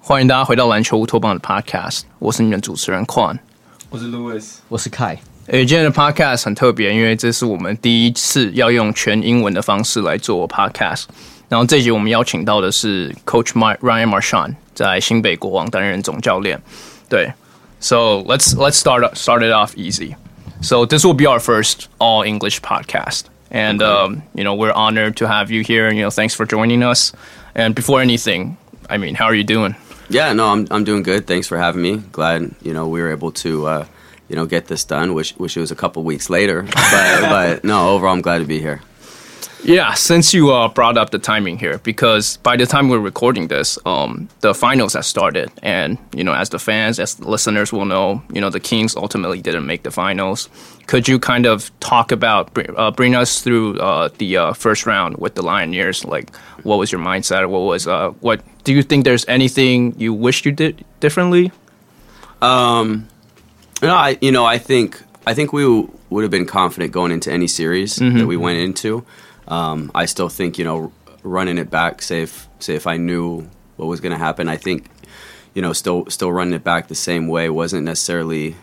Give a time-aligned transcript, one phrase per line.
[0.00, 3.36] 欢迎大家回到篮球乌托邦的 Podcast，我是你们主持人 Quan。
[3.90, 5.18] 我是 Louis，我是 Kai。
[5.46, 11.06] 诶，今天的 Podcast 很特别，因为这是我们第一次要用全英文的方式来做 Podcast。
[11.48, 16.62] 然后这集我们邀请到的是 Coach Ryan Marchand，在新北国王担任总教练。
[17.08, 17.32] 对
[17.80, 20.16] ，So let's let's start start it off easy.
[20.60, 25.16] So this will be our first all English podcast, and um, you know we're honored
[25.18, 25.88] to have you here.
[25.88, 27.12] And you know, thanks for joining us.
[27.54, 28.56] And before anything,
[28.88, 29.76] I mean, how are you doing?
[30.08, 31.26] Yeah, no, I'm I'm doing good.
[31.26, 31.96] Thanks for having me.
[32.12, 33.86] Glad you know we were able to uh,
[34.28, 35.14] you know get this done.
[35.14, 38.44] Wish wish it was a couple weeks later, but but no, overall I'm glad to
[38.44, 38.80] be here.
[39.66, 43.48] Yeah, since you uh, brought up the timing here, because by the time we're recording
[43.48, 47.72] this, um, the finals have started, and you know, as the fans, as the listeners
[47.72, 50.48] will know, you know, the Kings ultimately didn't make the finals.
[50.86, 55.16] Could you kind of talk about, uh, bring us through uh, the uh, first round
[55.16, 56.04] with the Lioneers?
[56.04, 57.48] Like, what was your mindset?
[57.48, 58.42] What was uh, what?
[58.62, 61.50] Do you think there's anything you wish you did differently?
[62.40, 63.08] Um,
[63.82, 65.66] no, I you know I think I think we
[66.08, 68.18] would have been confident going into any series mm-hmm.
[68.18, 69.04] that we went into.
[69.48, 72.02] Um, I still think you know running it back.
[72.02, 74.88] Say if say if I knew what was going to happen, I think
[75.54, 78.56] you know still still running it back the same way wasn't necessarily.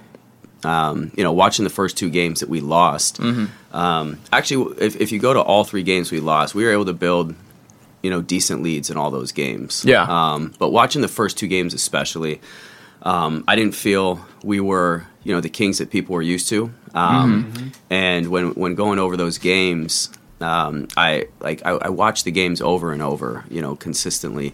[0.66, 3.20] Um, you know, watching the first two games that we lost.
[3.20, 3.76] Mm-hmm.
[3.76, 6.86] Um, actually, if, if you go to all three games we lost, we were able
[6.86, 7.36] to build,
[8.02, 9.84] you know, decent leads in all those games.
[9.84, 10.04] Yeah.
[10.04, 12.40] Um, but watching the first two games, especially,
[13.02, 16.74] um, I didn't feel we were, you know, the Kings that people were used to.
[16.94, 17.68] Um, mm-hmm.
[17.90, 20.10] And when when going over those games,
[20.44, 24.54] um, I like I, I watched the games over and over, you know, consistently,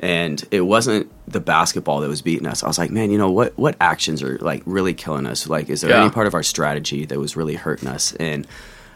[0.00, 2.62] and it wasn't the basketball that was beating us.
[2.62, 3.58] I was like, man, you know what?
[3.58, 5.48] What actions are like really killing us?
[5.48, 6.02] Like, is there yeah.
[6.02, 8.14] any part of our strategy that was really hurting us?
[8.14, 8.46] And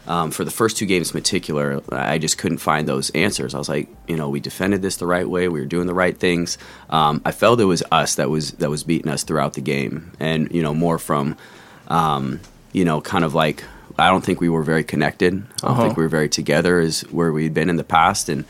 [0.07, 3.53] um, for the first two games in particular, I just couldn't find those answers.
[3.53, 5.47] I was like, you know, we defended this the right way.
[5.47, 6.57] We were doing the right things.
[6.89, 10.11] Um, I felt it was us that was that was beating us throughout the game,
[10.19, 11.37] and you know, more from,
[11.87, 12.39] um,
[12.73, 13.63] you know, kind of like
[13.97, 15.33] I don't think we were very connected.
[15.33, 15.83] I don't uh-huh.
[15.83, 18.45] think we were very together as where we'd been in the past, and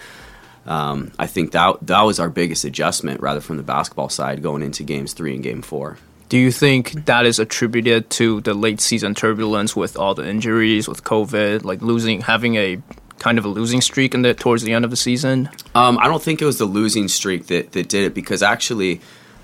[0.65, 4.61] um, I think that that was our biggest adjustment, rather from the basketball side, going
[4.61, 5.97] into games three and game four.
[6.29, 10.87] Do you think that is attributed to the late season turbulence with all the injuries,
[10.87, 12.81] with COVID, like losing, having a
[13.19, 15.49] kind of a losing streak in the towards the end of the season?
[15.75, 19.01] Um, I don't think it was the losing streak that, that did it because actually,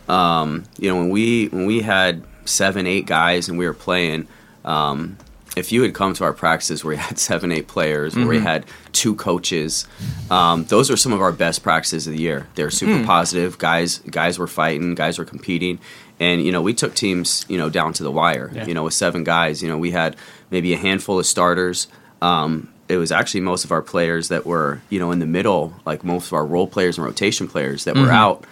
[0.07, 4.27] um, you know, when we when we had seven, eight guys and we were playing,
[4.63, 5.17] um,
[5.57, 8.21] if you had come to our practices where we had seven, eight players, mm-hmm.
[8.21, 8.45] where we mm-hmm.
[8.45, 9.87] had two coaches,
[10.29, 12.47] um, those are some of our best practices of the year.
[12.55, 13.05] They're super mm.
[13.05, 13.57] positive.
[13.57, 14.95] Guys, guys were fighting.
[14.95, 15.79] Guys were competing,
[16.19, 18.51] and you know we took teams you know down to the wire.
[18.53, 18.65] Yeah.
[18.65, 20.15] You know with seven guys, you know we had
[20.51, 21.87] maybe a handful of starters.
[22.21, 25.73] Um, it was actually most of our players that were you know in the middle,
[25.85, 28.05] like most of our role players and rotation players that mm-hmm.
[28.05, 28.45] were out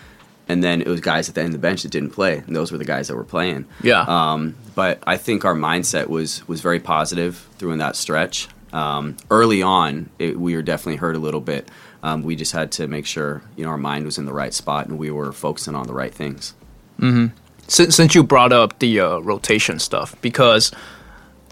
[0.48, 2.56] and then it was guys at the end of the bench that didn't play, and
[2.56, 3.66] those were the guys that were playing.
[3.82, 4.02] Yeah.
[4.08, 8.48] Um, but I think our mindset was was very positive through that stretch.
[8.74, 11.70] Um, early on, it, we were definitely hurt a little bit.
[12.04, 14.54] Um, we just had to make sure you know our mind was in the right
[14.54, 16.54] spot and we were focusing on the right things.
[17.00, 17.36] Mm-hmm.
[17.68, 20.72] Since, since you brought up the uh, rotation stuff, because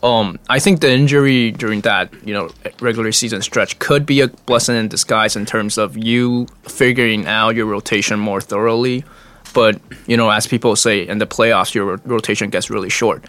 [0.03, 2.49] um, I think the injury during that you know
[2.81, 7.55] regular season stretch could be a blessing in disguise in terms of you figuring out
[7.55, 9.05] your rotation more thoroughly.
[9.53, 13.23] But you know, as people say in the playoffs, your rotation gets really short.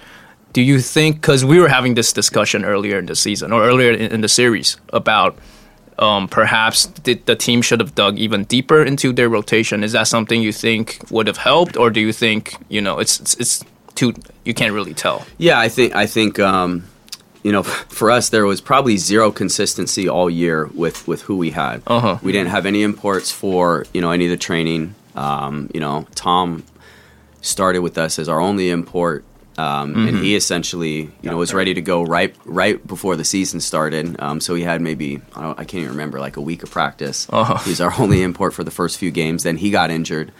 [0.53, 1.17] Do you think?
[1.17, 4.29] Because we were having this discussion earlier in the season or earlier in, in the
[4.29, 5.39] series about
[5.99, 9.85] um, perhaps the, the, team should have dug even deeper into their rotation.
[9.85, 13.21] Is that something you think would have helped, or do you think you know it's
[13.21, 15.27] it's, it's too you can't really tell.
[15.39, 16.85] Yeah, I think I think um,
[17.43, 21.51] you know for us there was probably zero consistency all year with with who we
[21.51, 21.83] had.
[21.87, 22.19] Uh-huh.
[22.23, 24.95] We didn't have any imports for you know any of the training.
[25.15, 26.65] Um, you know, Tom
[27.41, 29.25] started with us as our only import.
[29.57, 30.09] Um, mm-hmm.
[30.09, 34.21] And he essentially, you know, was ready to go right right before the season started.
[34.21, 37.29] Um, so he had maybe I, I, can't even remember like a week of practice.
[37.31, 37.59] Uh-huh.
[37.59, 39.45] He's our only import for the first few games.
[39.45, 40.33] Then he got injured,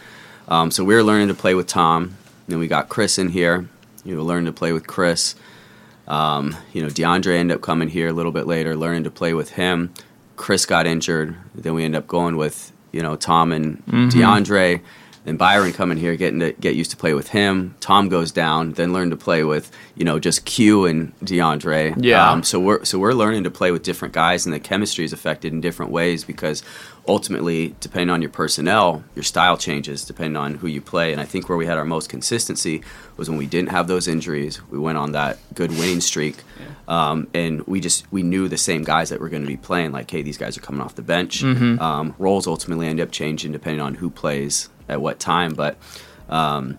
[0.49, 2.17] um, so we were learning to play with Tom.
[2.47, 3.69] Then we got Chris in here.
[4.05, 5.35] You know, learned to play with Chris.
[6.07, 9.33] Um, you know, DeAndre ended up coming here a little bit later, learning to play
[9.33, 9.95] with him.
[10.37, 11.37] Chris got injured.
[11.55, 14.09] Then we ended up going with you know Tom and mm-hmm.
[14.09, 14.83] DeAndre.
[15.25, 17.75] Then Byron coming here, getting to get used to play with him.
[17.81, 21.95] Tom goes down, then learn to play with you know just Q and DeAndre.
[21.99, 22.31] Yeah.
[22.31, 25.13] Um, so we're so we're learning to play with different guys, and the chemistry is
[25.13, 26.63] affected in different ways because
[27.09, 31.13] ultimately, depending on your personnel, your style changes depending on who you play.
[31.13, 32.83] And I think where we had our most consistency
[33.17, 34.61] was when we didn't have those injuries.
[34.71, 37.11] We went on that good winning streak, yeah.
[37.11, 39.93] um, and we just we knew the same guys that were going to be playing.
[39.93, 41.43] Like, hey, these guys are coming off the bench.
[41.43, 41.81] Mm-hmm.
[41.81, 45.77] Um, roles ultimately end up changing depending on who plays at what time, but.
[46.29, 46.79] Um,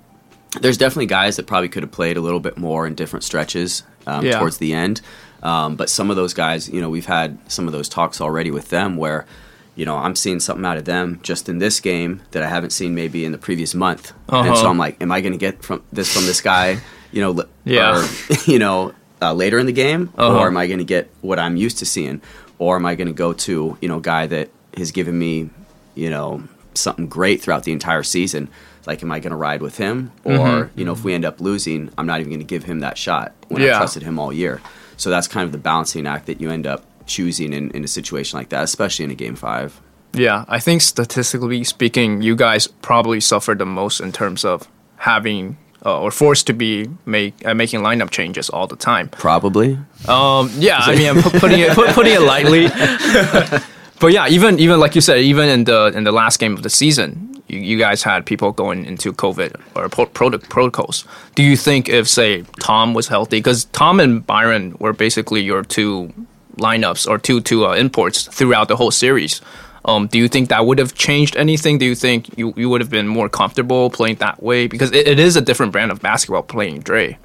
[0.62, 3.84] there's definitely guys that probably could have played a little bit more in different stretches
[4.08, 4.40] um, yeah.
[4.40, 5.02] towards the end.
[5.44, 8.52] Um, but some of those guys, you know, we've had some of those talks already
[8.52, 9.26] with them where
[9.76, 12.70] you know, I'm seeing something out of them just in this game that I haven't
[12.72, 14.14] seen maybe in the previous month.
[14.30, 14.48] Uh-huh.
[14.48, 16.80] And so I'm like, am I going to get from this from this guy,
[17.12, 18.02] you know, yeah.
[18.02, 18.08] or,
[18.46, 20.40] you know, uh, later in the game, uh-huh.
[20.40, 22.22] or am I going to get what I'm used to seeing,
[22.58, 25.50] or am I going to go to you know, guy that has given me,
[25.94, 26.44] you know,
[26.74, 28.50] something great throughout the entire season?
[28.86, 30.80] Like, am I going to ride with him, or mm-hmm.
[30.80, 32.98] you know, if we end up losing, I'm not even going to give him that
[32.98, 33.76] shot when yeah.
[33.76, 34.62] I trusted him all year.
[34.96, 37.88] So that's kind of the balancing act that you end up choosing in, in a
[37.88, 39.82] situation like that, especially in a game five.
[40.14, 44.68] Yeah, I think statistically speaking, you guys probably suffered the most in terms of
[44.98, 49.10] having uh, or forced to be make uh, making lineup changes all the time.
[49.10, 49.78] Probably.
[50.08, 52.68] Um, yeah, I mean, I'm putting it put, putting it lightly.
[54.00, 56.64] but yeah, even even like you said, even in the in the last game of
[56.64, 61.06] the season, you, you guys had people going into COVID or pro- pro- protocols.
[61.36, 65.62] Do you think if say Tom was healthy, because Tom and Byron were basically your
[65.62, 66.12] two
[66.58, 69.42] lineups or two two uh, imports throughout the whole series.
[69.86, 71.78] Um, do you think that would have changed anything?
[71.78, 74.68] Do you think you, you would have been more comfortable playing that way?
[74.68, 77.20] Because it, it is a different brand of basketball playing Dre.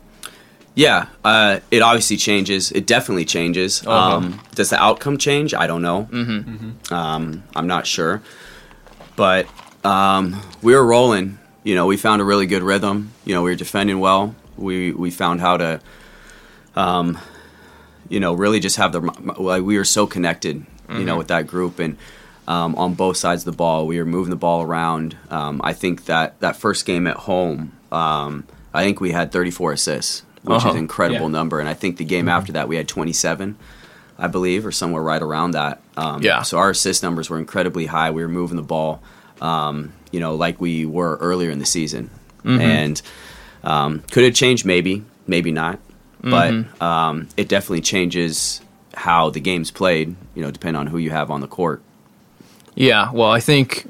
[0.75, 2.71] Yeah, uh, it obviously changes.
[2.71, 3.85] It definitely changes.
[3.87, 4.17] Uh-huh.
[4.17, 5.55] Um, does the outcome change?
[5.55, 6.09] I don't know.
[6.11, 6.55] Mm-hmm.
[6.55, 6.94] Mm-hmm.
[6.94, 8.23] Um, I'm not sure.
[9.17, 9.47] But
[9.85, 11.38] um, we were rolling.
[11.65, 13.12] You know, we found a really good rhythm.
[13.25, 14.35] You know, we were defending well.
[14.56, 15.81] We we found how to
[16.77, 17.19] um,
[18.11, 19.01] you know, really just have the
[19.39, 20.99] like we were so connected, mm-hmm.
[20.99, 21.19] you know, mm-hmm.
[21.19, 21.97] with that group and
[22.47, 23.87] um, on both sides of the ball.
[23.87, 25.17] We were moving the ball around.
[25.31, 29.73] Um, I think that that first game at home, um, I think we had 34
[29.73, 30.69] assists, which uh-huh.
[30.69, 31.33] is an incredible yeah.
[31.33, 31.61] number.
[31.61, 32.37] And I think the game mm-hmm.
[32.37, 33.57] after that we had 27,
[34.19, 35.81] I believe, or somewhere right around that.
[35.97, 36.43] Um, yeah.
[36.43, 38.11] So our assist numbers were incredibly high.
[38.11, 39.01] We were moving the ball,
[39.41, 42.11] um, you know, like we were earlier in the season.
[42.39, 42.61] Mm-hmm.
[42.61, 43.03] And
[43.63, 44.65] um, could it change?
[44.65, 45.79] Maybe, maybe not
[46.22, 46.82] but mm-hmm.
[46.82, 48.61] um, it definitely changes
[48.94, 50.14] how the game's played.
[50.34, 51.82] You know, depending on who you have on the court.
[52.75, 53.87] Yeah, well, I think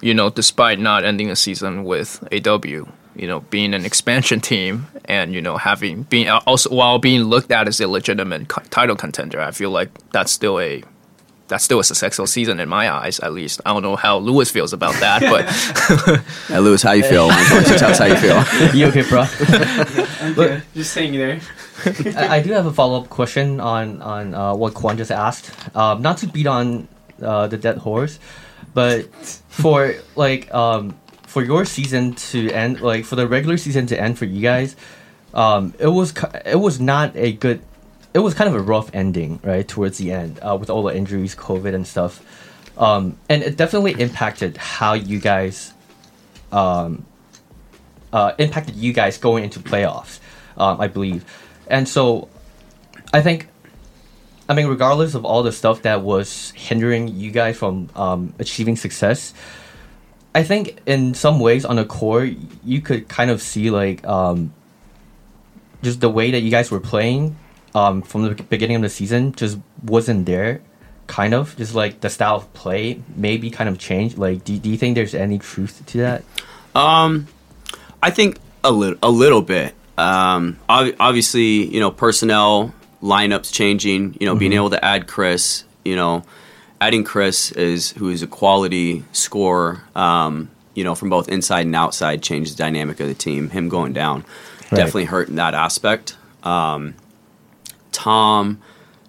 [0.00, 4.86] you know, despite not ending the season with AW, you know, being an expansion team
[5.04, 9.40] and you know having being also while being looked at as a legitimate title contender,
[9.40, 10.82] I feel like that's still a
[11.50, 13.60] that's still a successful season in my eyes, at least.
[13.66, 17.28] I don't know how Lewis feels about that, but hey, Lewis, how you feel?
[17.76, 18.42] tell us how you feel.
[18.74, 19.26] you okay, bro?
[20.38, 20.62] okay.
[20.74, 21.40] Just hanging there.
[22.16, 25.50] I, I, do have a follow up question on on uh, what Kwan just asked.
[25.76, 26.88] Um, not to beat on
[27.20, 28.18] uh, the dead horse,
[28.72, 29.06] but
[29.48, 34.18] for like um, for your season to end, like for the regular season to end
[34.18, 34.76] for you guys,
[35.34, 36.14] um, it was
[36.44, 37.62] it was not a good.
[38.12, 40.94] It was kind of a rough ending, right, towards the end, uh, with all the
[40.94, 42.24] injuries, COVID, and stuff,
[42.76, 45.72] um, and it definitely impacted how you guys,
[46.50, 47.06] um,
[48.12, 50.18] uh, impacted you guys going into playoffs.
[50.60, 51.24] Um, I believe.
[51.68, 52.28] And so
[53.14, 53.48] I think
[54.46, 58.76] I mean regardless of all the stuff that was hindering you guys from um, achieving
[58.76, 59.32] success,
[60.34, 62.24] I think in some ways on the core
[62.62, 64.52] you could kind of see like um,
[65.82, 67.36] just the way that you guys were playing
[67.74, 70.60] um, from the beginning of the season just wasn't there
[71.06, 74.70] kind of just like the style of play maybe kind of changed like do, do
[74.70, 76.22] you think there's any truth to that
[76.76, 77.26] um
[78.00, 82.72] i think a little a little bit um, obviously, you know, personnel
[83.02, 84.16] lineups changing.
[84.18, 84.38] You know, mm-hmm.
[84.38, 85.64] being able to add Chris.
[85.84, 86.24] You know,
[86.80, 89.82] adding Chris is who is a quality scorer.
[89.94, 93.50] Um, you know, from both inside and outside, changed the dynamic of the team.
[93.50, 94.24] Him going down
[94.62, 94.70] right.
[94.70, 96.16] definitely hurt in that aspect.
[96.42, 96.94] Um,
[97.92, 98.60] Tom,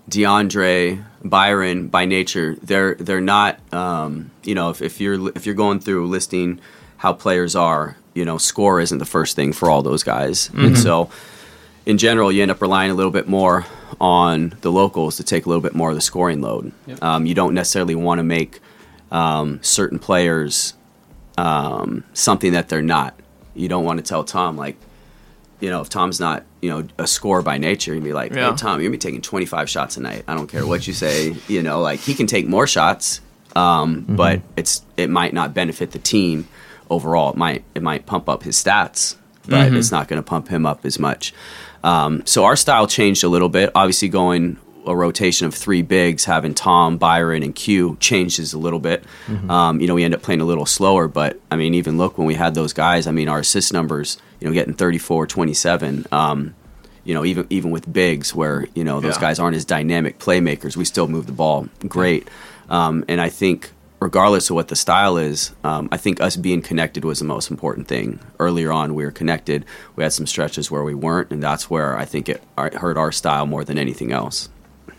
[0.09, 3.59] DeAndre, Byron, by nature, they're they're not.
[3.73, 6.59] Um, you know, if, if you're if you're going through listing
[6.97, 10.49] how players are, you know, score isn't the first thing for all those guys.
[10.49, 10.65] Mm-hmm.
[10.65, 11.09] And so,
[11.85, 13.65] in general, you end up relying a little bit more
[13.99, 16.71] on the locals to take a little bit more of the scoring load.
[16.85, 17.03] Yep.
[17.03, 18.59] Um, you don't necessarily want to make
[19.11, 20.75] um, certain players
[21.37, 23.19] um, something that they're not.
[23.55, 24.77] You don't want to tell Tom, like,
[25.61, 28.49] you know, if Tom's not, you know, a scorer by nature, he'd be like, yeah.
[28.49, 30.23] hey, Tom, you're going to be taking 25 shots a night.
[30.27, 31.35] I don't care what you say.
[31.47, 33.19] You know, like, he can take more shots,
[33.55, 34.15] um, mm-hmm.
[34.15, 36.47] but it's it might not benefit the team
[36.89, 37.31] overall.
[37.31, 39.15] It might it might pump up his stats,
[39.47, 39.75] but mm-hmm.
[39.75, 41.33] it's not going to pump him up as much.
[41.83, 43.71] Um, so our style changed a little bit.
[43.75, 48.79] Obviously, going a rotation of three bigs, having Tom, Byron, and Q changes a little
[48.79, 49.03] bit.
[49.49, 52.17] Um, you know, we end up playing a little slower, but I mean, even look
[52.17, 53.07] when we had those guys.
[53.07, 56.05] I mean, our assist numbers, you know, getting 34, 27.
[56.11, 56.55] Um,
[57.03, 59.21] you know, even even with bigs, where you know those Yeah.
[59.21, 62.27] guys aren't as dynamic playmakers, we still move the ball great.
[62.69, 66.61] Um, and I think, regardless of what the style is, um, I think us being
[66.61, 68.19] connected was the most important thing.
[68.39, 69.65] Earlier on, we were connected.
[69.95, 73.11] We had some stretches where we weren't, and that's where I think it hurt our
[73.11, 74.49] style more than anything else.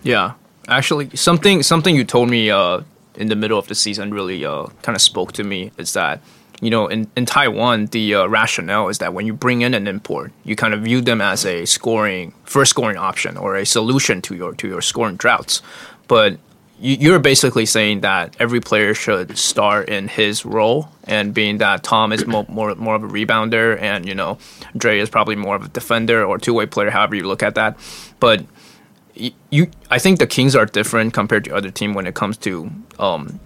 [0.02, 0.32] Yeah,
[0.68, 2.82] actually, something something you told me uh,
[3.16, 5.70] in the middle of the season really uh, kind of spoke to me.
[5.78, 6.20] Is that
[6.60, 9.86] you know in in Taiwan the uh, rationale is that when you bring in an
[9.86, 14.20] import, you kind of view them as a scoring first scoring option or a solution
[14.22, 15.62] to your to your scoring droughts,
[16.08, 16.38] but
[16.80, 21.84] you- you're basically saying that every player should start in his role, and being that
[21.84, 24.36] Tom is mo- more more of a rebounder, and you know
[24.76, 27.54] Dre is probably more of a defender or two way player, however you look at
[27.54, 27.76] that.
[28.18, 28.44] But
[29.14, 32.70] you I think the Kings are different compared to other team when it comes to
[32.98, 33.40] um,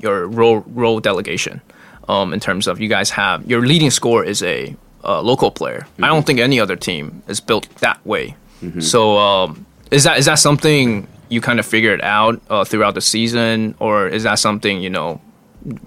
[0.00, 1.60] your role role delegation.
[2.08, 5.86] Um, in terms of you guys have your leading scorer is a uh, local player.
[6.00, 8.36] I don't think any other team is built that way.
[8.80, 13.00] So um, is that is that something you kind of figured out uh, throughout the
[13.00, 15.20] season, or is that something you know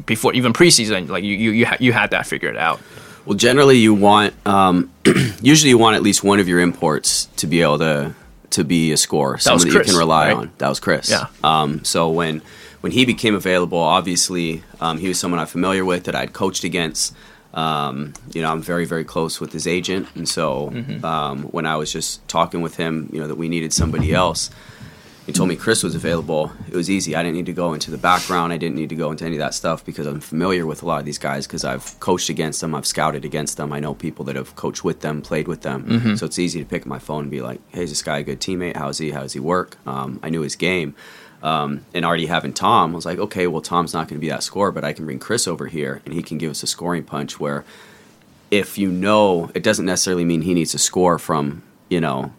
[0.05, 1.07] before even preseason?
[1.09, 2.79] Like you you you, ha- you had that figured out.
[3.25, 4.91] Well, generally, you want um,
[5.41, 8.13] usually you want at least one of your imports to be able to
[8.51, 10.37] to be a scorer, someone was that Chris, you can rely right?
[10.37, 10.51] on.
[10.57, 11.09] That was Chris.
[11.09, 11.27] Yeah.
[11.43, 12.41] Um, so when
[12.81, 16.63] when he became available, obviously um, he was someone I'm familiar with that I'd coached
[16.63, 17.13] against.
[17.53, 21.03] Um, you know, I'm very very close with his agent, and so Mm-hmm.
[21.03, 24.49] um, when I was just talking with him, you know, that we needed somebody else.
[25.29, 26.51] He told me Chris was available.
[26.67, 27.15] It was easy.
[27.15, 28.51] I didn't need to go into the background.
[28.51, 30.87] I didn't need to go into any of that stuff because I'm familiar with a
[30.87, 32.73] lot of these guys because I've coached against them.
[32.73, 33.71] I've scouted against them.
[33.71, 35.85] I know people that have coached with them, played with them.
[36.17, 38.17] So it's easy to pick up my phone and be like, hey, is this guy
[38.17, 38.75] a good teammate?
[38.75, 39.11] How's he?
[39.11, 39.77] How does he work?
[39.85, 40.95] Um, I knew his game.
[41.43, 44.29] Um, and already having Tom, I was like, okay, well, Tom's not going to be
[44.29, 46.67] that scorer, but I can bring Chris over here and he can give us a
[46.67, 47.65] scoring punch where
[48.49, 52.33] if you know, it doesn't necessarily mean he needs to score from, you know,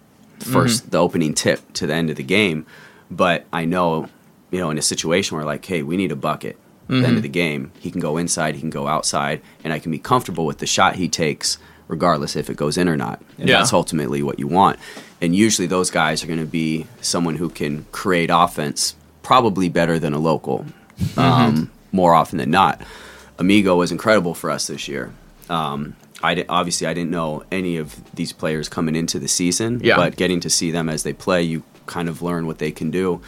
[0.44, 2.66] 1st the opening tip to the end of the game.
[3.10, 4.08] But I know,
[4.50, 7.16] you know, in a situation where like, hey, we need a bucket at the end
[7.18, 9.98] of the game, he can go inside, he can go outside, and I can be
[10.00, 11.56] comfortable with the shot he takes,
[11.86, 13.20] regardless if it goes in or not.
[13.38, 13.58] And Yeah.
[13.58, 14.76] that's ultimately what you want.
[15.20, 20.00] And usually those guys are going to be someone who can create offense probably better
[20.00, 20.66] than a local,
[21.16, 22.80] um, more often than not.
[23.38, 25.12] Amigo was incredible for us this year.
[25.48, 29.80] Um, I di- obviously I didn't know any of these players coming into the season,
[29.82, 29.96] Yeah.
[29.96, 32.90] but getting to see them as they play, you kind of learn what they can
[32.90, 33.20] do,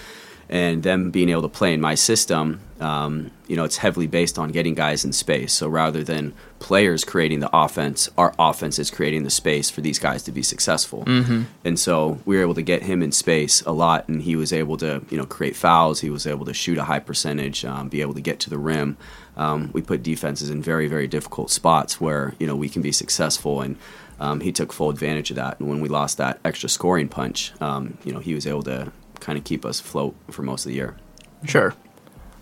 [0.48, 2.60] and them being able to play in my system.
[2.82, 5.52] Um, you know, it's heavily based on getting guys in space.
[5.52, 9.98] So rather than players creating the offense, our offense is creating the space for these
[9.98, 11.04] guys to be successful.
[11.04, 11.42] Mm-hmm.
[11.64, 14.52] And so we were able to get him in space a lot, and he was
[14.52, 16.00] able to, you know, create fouls.
[16.00, 18.58] He was able to shoot a high percentage, um, be able to get to the
[18.58, 18.96] rim.
[19.36, 22.92] Um, we put defenses in very, very difficult spots where you know we can be
[22.92, 23.76] successful, and
[24.20, 25.58] um, he took full advantage of that.
[25.58, 28.92] And when we lost that extra scoring punch, um, you know, he was able to
[29.20, 30.96] kind of keep us afloat for most of the year.
[31.44, 31.74] Sure.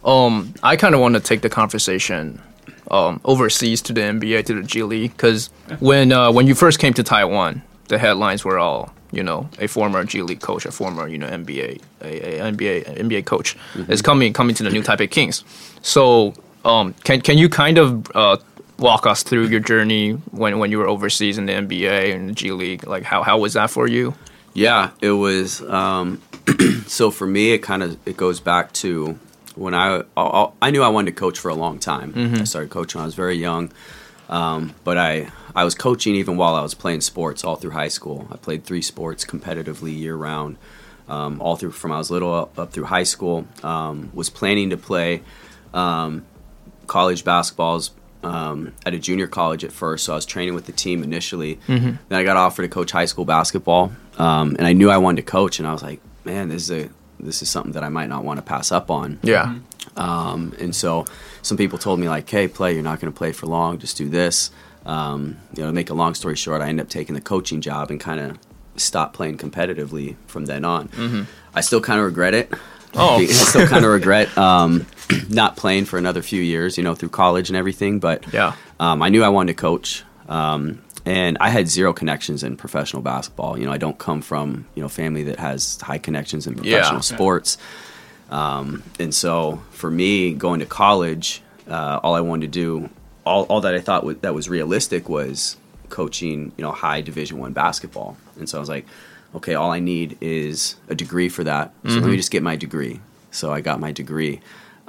[0.04, 2.40] Um, I kind of want to take the conversation
[2.90, 6.78] um, overseas to the NBA to the G League because when uh, when you first
[6.78, 10.72] came to Taiwan, the headlines were all you know a former G League coach, a
[10.72, 13.56] former you know NBA a, a NBA NBA coach
[13.88, 15.44] is coming coming to the New Taipei Kings.
[15.82, 18.38] So um, can can you kind of uh,
[18.78, 22.32] walk us through your journey when when you were overseas in the NBA and the
[22.32, 22.86] G League?
[22.86, 24.14] Like how how was that for you?
[24.54, 25.62] Yeah, it was.
[25.62, 26.20] Um,
[26.86, 29.18] so for me, it kind of it goes back to
[29.60, 32.12] when I I I knew I wanted to coach for a long time.
[32.40, 33.70] I started coaching when I was very young,
[34.28, 37.88] um, but I I was coaching even while I was playing sports all through high
[37.88, 38.26] school.
[38.32, 40.56] I played three sports competitively year round,
[41.08, 43.46] um, all through from I was little up, up through high school.
[43.62, 45.22] Um, was planning to play
[45.74, 46.24] um,
[46.86, 47.90] college basketballs
[48.22, 51.58] um, at a junior college at first, so I was training with the team initially.
[52.08, 55.26] Then I got offered to coach high school basketball, um, and I knew I wanted
[55.26, 56.88] to coach, and I was like, man, this is a
[57.24, 59.18] this is something that I might not want to pass up on.
[59.22, 59.56] Yeah.
[59.96, 61.04] Um, and so
[61.42, 62.74] some people told me like, "Hey, play.
[62.74, 63.78] You're not going to play for long.
[63.78, 64.50] Just do this."
[64.86, 67.60] Um, you know, to make a long story short, I ended up taking the coaching
[67.60, 68.38] job and kind of
[68.76, 71.26] stopped playing competitively from then on.
[71.54, 72.52] I still kind of regret it.
[72.94, 73.16] Oh.
[73.20, 74.86] I still kind of regret um,
[75.28, 76.78] not playing for another few years.
[76.78, 77.98] You know, through college and everything.
[78.00, 78.54] But Yeah.
[78.78, 80.04] um, I knew I wanted to coach.
[80.28, 80.80] Um,
[81.10, 83.58] and I had zero connections in professional basketball.
[83.58, 86.96] You know, I don't come from you know family that has high connections in professional
[87.02, 87.14] Yeah.
[87.16, 87.58] sports.
[88.30, 92.88] Um, and so for me, going to college, uh, all I wanted to do,
[93.24, 95.56] all, all that I thought was, that was realistic was
[95.88, 98.16] coaching, you know, high Division One basketball.
[98.38, 98.86] And so I was like,
[99.34, 101.72] okay, all I need is a degree for that.
[101.86, 103.00] So let me just get my degree.
[103.32, 104.40] So I got my degree.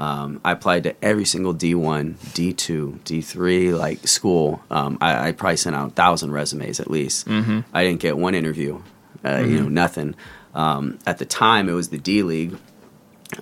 [0.02, 4.62] Um, I applied to every single D1, D2, D3 like school.
[4.72, 7.28] Um, I, I probably sent out a thousand resumes at least.
[7.74, 8.82] I didn't get one interview.
[9.24, 10.16] Uh, You know, nothing.
[10.56, 12.58] Um, at the time, it was the D League,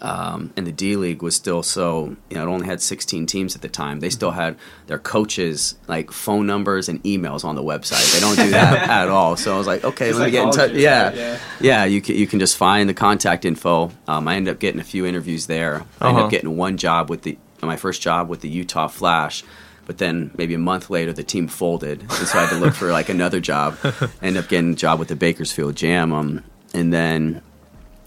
[0.01, 3.55] um, and the D League was still so you know it only had 16 teams
[3.55, 3.99] at the time.
[3.99, 4.55] They still had
[4.87, 8.13] their coaches like phone numbers and emails on the website.
[8.13, 9.35] They don't do that at all.
[9.37, 10.71] So I was like, okay, let me get in touch.
[10.73, 11.15] Yeah, right?
[11.17, 11.39] Yeah.
[11.61, 11.85] yeah.
[11.85, 13.91] You can you can just find the contact info.
[14.07, 15.75] Um, I ended up getting a few interviews there.
[15.75, 16.25] I ended Uh-huh.
[16.25, 19.43] up getting one job with the my first job with the Utah Flash.
[19.85, 22.75] But then maybe a month later, the team folded, and so I had to look
[22.75, 23.75] for like another job.
[24.21, 26.43] End up getting a job with the Bakersfield Jam, um,
[26.75, 27.41] and then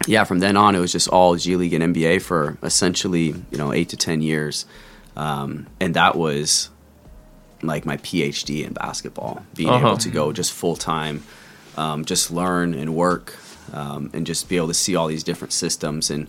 [0.06, 3.59] yeah, from then on, it was just all G League and NBA for essentially, you
[3.59, 4.66] know, eight to 10 years.
[5.16, 6.71] Um, and that was
[7.62, 9.87] like my PhD in basketball, being Uh-huh.
[9.88, 11.23] able to go just full time,
[11.76, 13.35] um, just learn and work,
[13.73, 16.26] um, and just be able to see all these different systems and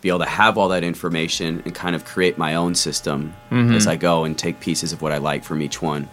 [0.00, 3.86] be able to have all that information and kind of create my own system as
[3.86, 6.08] I go and take pieces of what I like from each one.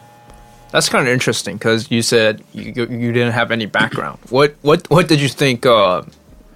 [0.71, 4.19] That's kind of interesting because you said you, you didn't have any background.
[4.29, 6.03] What what what did you think uh,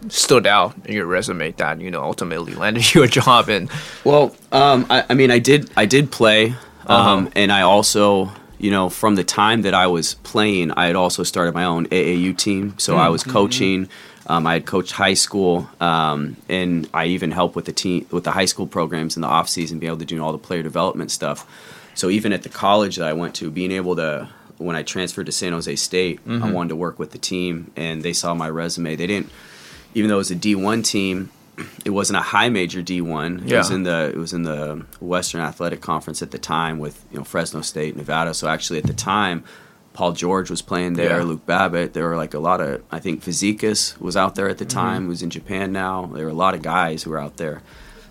[0.10, 3.70] stood out in your resume that you know ultimately landed you a job in?
[4.04, 6.56] Well, um, I, I mean, I did, I did play,
[6.88, 10.96] um, and I also, you know, from the time that I was playing, I had
[10.96, 12.76] also started my own AAU team.
[12.78, 13.90] So I was coaching.
[14.28, 18.24] Um, I had coached high school, um, and I even helped with the team with
[18.24, 20.64] the high school programs in the off season, being able to do all the player
[20.64, 21.46] development stuff.
[21.94, 25.26] So even at the college that I went to, being able to when I transferred
[25.26, 28.50] to San Jose State, I wanted to work with the team, and they saw my
[28.50, 28.96] resume.
[28.96, 29.30] They didn't,
[29.94, 31.30] even though it was a D one team,
[31.86, 33.44] it wasn't a high major D one.
[33.48, 37.04] It was in the it was in the Western Athletic Conference at the time with
[37.12, 38.34] you know Fresno State, Nevada.
[38.34, 39.44] So actually at the time,
[39.94, 41.24] Paul George was playing there, Yeah.
[41.24, 41.94] Luke Babbitt.
[41.94, 44.80] There were like a lot of I think Fazekas was out there at the Mm-hmm.
[44.80, 45.06] time.
[45.08, 46.08] Who's in Japan now.
[46.08, 47.62] There were a lot of guys who were out there.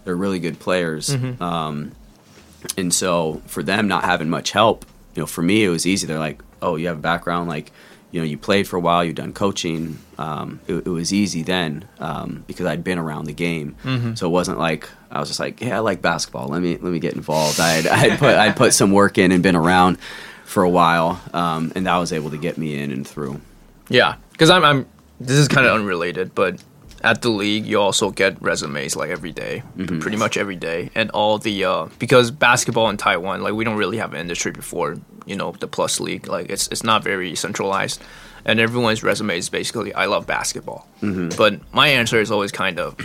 [0.04, 1.08] They're really good players.
[1.10, 1.42] Mm-hmm.
[1.42, 1.92] Um,
[2.76, 4.84] and so for them not having much help,
[5.16, 6.06] you know, for me it was easy.
[6.06, 7.72] They're like, "Oh, you have a background like,
[8.12, 11.42] you know, you played for a while, you've done coaching." Um, it, it was easy
[11.42, 13.75] then um, because I'd been around the game,
[14.14, 16.46] so it wasn't like I was just like, "Yeah, I like basketball.
[16.48, 19.42] Let me let me get involved." I'd I'd put I'd put some work in and
[19.42, 19.98] been around
[20.44, 23.40] for a while, um, and that was able to get me in and through.
[23.88, 24.87] Yeah, because I'm, I'm.
[25.18, 26.62] This is kind of unrelated, but
[27.02, 29.62] at the league, you also get resumes like every day,
[30.00, 33.76] pretty much every day, and all the uh, because basketball in Taiwan, like we don't
[33.76, 37.34] really have an industry before, you know, the Plus League, like it's it's not very
[37.34, 38.00] centralized,
[38.44, 40.86] and everyone's resume is basically I love basketball,
[41.36, 42.96] but my answer is always kind of,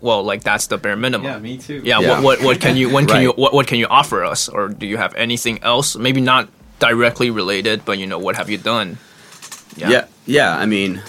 [0.00, 1.24] well, like that's the bare minimum.
[1.26, 1.80] Yeah, me too.
[1.84, 2.20] Yeah, Yeah.
[2.20, 3.22] What, what what can you when can Right.
[3.22, 6.48] you what, what can you offer us or do you have anything else maybe not
[6.80, 8.98] directly related but you know what have you done
[9.76, 10.04] Yeah.
[10.26, 11.02] yeah, I mean,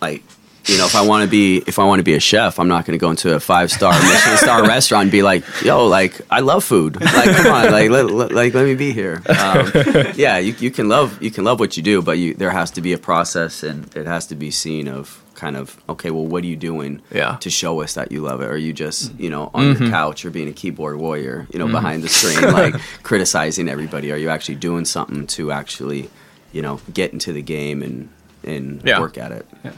[0.00, 0.22] like,
[0.68, 2.68] you know, if I want to be if I want to be a chef, I'm
[2.68, 5.86] not going to go into a five star Michelin star restaurant and be like, "Yo,
[5.86, 7.00] like, I love food.
[7.00, 9.72] Like, come on, like, let, let- like, let me be here." Um,
[10.16, 12.70] yeah, you, you can love you can love what you do, but you there has
[12.72, 16.26] to be a process, and it has to be seen of kind of okay, well,
[16.26, 17.36] what are you doing Yeah.
[17.36, 18.46] to show us that you love it?
[18.46, 21.58] Or are you just you know on your couch or being a keyboard warrior, you
[21.60, 24.10] know, behind the screen, like criticizing everybody?
[24.12, 26.10] Are you actually doing something to actually
[26.50, 28.08] you know, get into the game and
[28.42, 29.00] and Yeah.
[29.00, 29.46] work at it.
[29.64, 29.72] Yeah.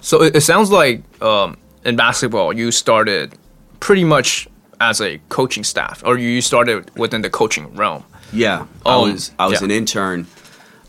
[0.00, 3.34] So it, it sounds like um, in basketball, you started
[3.80, 4.48] pretty much
[4.80, 8.04] as a coaching staff, or you started within the coaching realm.
[8.32, 9.66] Yeah, I Um, was I was yeah.
[9.66, 10.26] an intern,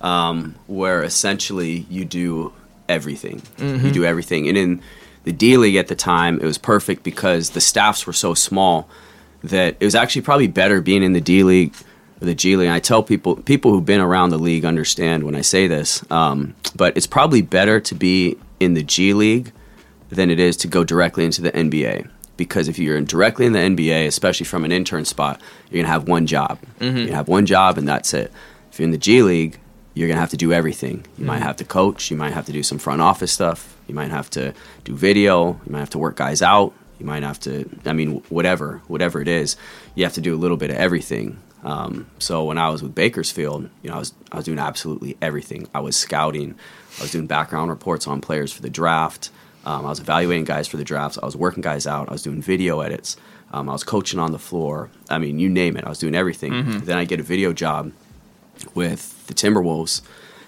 [0.01, 2.51] um, where essentially you do
[2.89, 3.41] everything.
[3.57, 3.85] Mm-hmm.
[3.85, 4.81] You do everything, and in
[5.23, 8.89] the D League at the time, it was perfect because the staffs were so small
[9.43, 11.73] that it was actually probably better being in the D League
[12.21, 12.67] or the G League.
[12.67, 16.03] And I tell people people who've been around the league understand when I say this,
[16.11, 19.51] um, but it's probably better to be in the G League
[20.09, 22.09] than it is to go directly into the NBA.
[22.37, 25.91] Because if you're in directly in the NBA, especially from an intern spot, you're gonna
[25.91, 26.59] have one job.
[26.79, 26.97] Mm-hmm.
[26.97, 28.31] You're gonna have one job, and that's it.
[28.71, 29.59] If you're in the G League,
[29.95, 31.05] you're gonna have to do everything.
[31.17, 31.43] You might mm-hmm.
[31.43, 32.11] have to coach.
[32.11, 33.75] You might have to do some front office stuff.
[33.87, 35.59] You might have to do video.
[35.65, 36.73] You might have to work guys out.
[36.99, 37.69] You might have to.
[37.85, 39.55] I mean, whatever, whatever it is,
[39.95, 41.39] you have to do a little bit of everything.
[41.67, 45.17] Um, so when I was with Bakersfield, you know, I was I was doing absolutely
[45.21, 45.67] everything.
[45.73, 46.55] I was scouting.
[46.97, 49.29] I was doing background reports on players for the draft.
[49.65, 51.17] Um, I was evaluating guys for the drafts.
[51.21, 52.07] I was working guys out.
[52.07, 53.17] I was doing video edits.
[53.51, 54.89] Um, I was coaching on the floor.
[55.09, 55.83] I mean, you name it.
[55.83, 56.53] I was doing everything.
[56.85, 57.91] Then I get a video job
[58.73, 60.01] with the Timberwolves.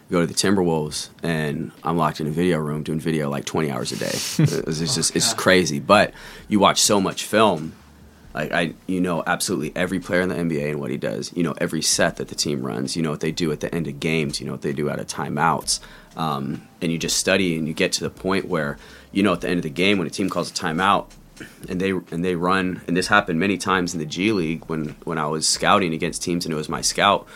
[0.10, 3.69] Go to the Timberwolves, and I'm locked in a video room doing video like 20
[3.69, 4.05] hours a day.
[4.39, 5.79] it's just it's just crazy.
[5.79, 6.13] But
[6.47, 7.73] you watch so much film,
[8.39, 11.34] Like I, you know, absolutely every player in the NBA and what he does.
[11.36, 12.95] You know, every set that the team runs.
[12.95, 14.39] You know what they do at the end of games.
[14.39, 15.82] You know what they do out of timeouts.
[16.15, 18.78] Um, and you just study and you get to the point where
[19.12, 21.08] you know at the end of the game when a team calls a timeout
[21.67, 24.95] and they and they run and this happened many times in the G League when
[25.04, 27.28] when I was scouting against teams and it was my scout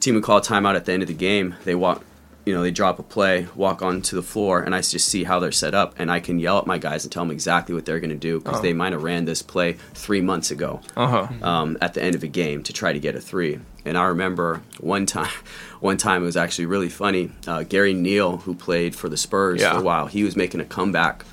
[0.00, 1.56] team would call a timeout at the end of the game.
[1.64, 2.04] They walk
[2.46, 5.40] you know, they drop a play, walk onto the floor, and I just see how
[5.40, 7.86] they're set up, and I can yell at my guys and tell them exactly what
[7.86, 8.62] they're going to do because Oh.
[8.62, 11.28] they might have ran this play three months ago Uh huh.
[11.46, 13.60] um, at the end of a game to try to get a three.
[13.86, 15.30] And I remember one time,
[15.80, 17.32] one time it was actually really funny.
[17.46, 19.72] Uh, Gary Neal, who played for the Spurs Yeah.
[19.72, 21.24] for a while, he was making a comeback,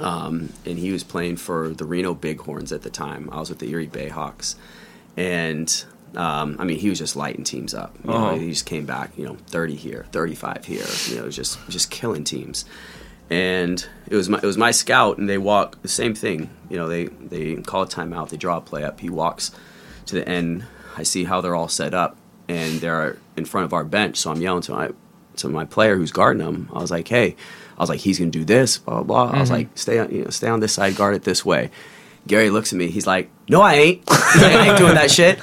[0.00, 3.28] um, and he was playing for the Reno Bighorns at the time.
[3.30, 4.54] I was with the Erie Bayhawks,
[5.16, 5.84] and
[6.16, 7.96] um, I mean he was just lighting teams up.
[8.04, 8.34] You Uh-huh.
[8.34, 10.84] he just came back, you know, thirty here, thirty-five here.
[11.08, 12.64] You know, just just killing teams.
[13.30, 16.50] And it was my it was my scout, and they walk the same thing.
[16.68, 19.00] You know, they they call a timeout, they draw a play up.
[19.00, 19.50] He walks
[20.06, 20.64] to the end.
[20.98, 22.16] I see how they're all set up,
[22.48, 24.18] and they're in front of our bench.
[24.18, 24.90] So I'm yelling to my
[25.36, 26.68] to my player who's guarding them.
[26.74, 27.36] I was like, "Hey,"
[27.78, 29.28] I was like, "He's gonna do this." Blah blah.
[29.28, 29.38] blah.
[29.38, 31.70] I was like, "Stay on, you know, stay on this side, guard it this way."
[32.26, 32.88] Gary looks at me.
[32.88, 34.02] He's like, "No, I ain't.
[34.08, 35.40] I ain't doing that shit."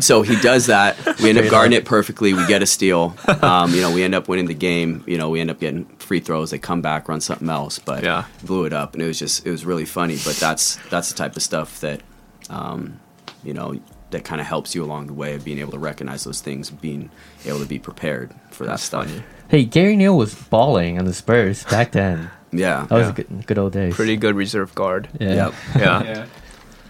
[0.04, 0.96] so he does that.
[1.20, 2.34] We end up guarding it perfectly.
[2.34, 3.16] We get a steal.
[3.42, 5.02] Um, you know, we end up winning the game.
[5.06, 6.50] You know, we end up getting free throws.
[6.50, 8.24] They come back, run something else, but Yeah.
[8.44, 10.18] blew it up, and it was just it was really funny.
[10.24, 12.02] But that's that's the type of stuff that
[12.50, 13.00] um,
[13.42, 16.22] you know that kind of helps you along the way of being able to recognize
[16.24, 17.10] those things, being
[17.44, 19.06] able to be prepared for that That's stuff.
[19.08, 19.22] funny.
[19.48, 22.30] Hey, Gary Neal was balling on the Spurs back then.
[22.58, 22.86] Yeah.
[22.88, 23.12] That was Yeah.
[23.12, 23.94] good, good old days.
[23.94, 25.08] Pretty good reserve guard.
[25.20, 25.34] Yeah.
[25.34, 25.54] Yep.
[25.76, 26.02] Yeah.
[26.16, 26.26] Yeah.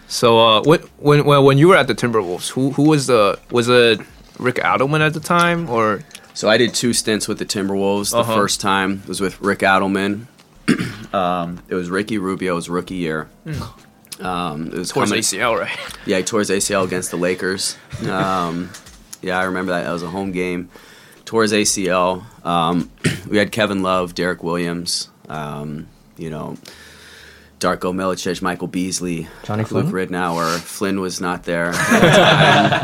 [0.09, 3.38] So uh, when when when when you were at the Timberwolves, who who was the
[3.50, 4.00] was it
[4.38, 6.00] Rick Adelman at the time or
[6.35, 8.11] So I did two stints with the Timberwolves.
[8.12, 8.35] The Uh-huh.
[8.37, 10.26] first time was with Rick Adelman.
[11.14, 13.29] um, it was Ricky Rubio's rookie year.
[14.20, 15.76] Um, it was towards coming- ACL, right?
[16.07, 17.76] Yeah, he tore his ACL against the Lakers.
[18.09, 18.70] Um,
[19.22, 19.85] yeah, I remember that.
[19.85, 20.68] That was a home game.
[21.24, 22.22] Tore his ACL.
[22.44, 22.90] Um,
[23.29, 25.87] we had Kevin Love, Derrick Williams, um,
[26.17, 26.57] you know,
[27.61, 29.91] Darko Milicic, Michael Beasley, Jonny Luke Flynn?
[29.93, 30.59] Ridnour.
[30.59, 31.71] Flynn was not there.
[31.75, 32.01] at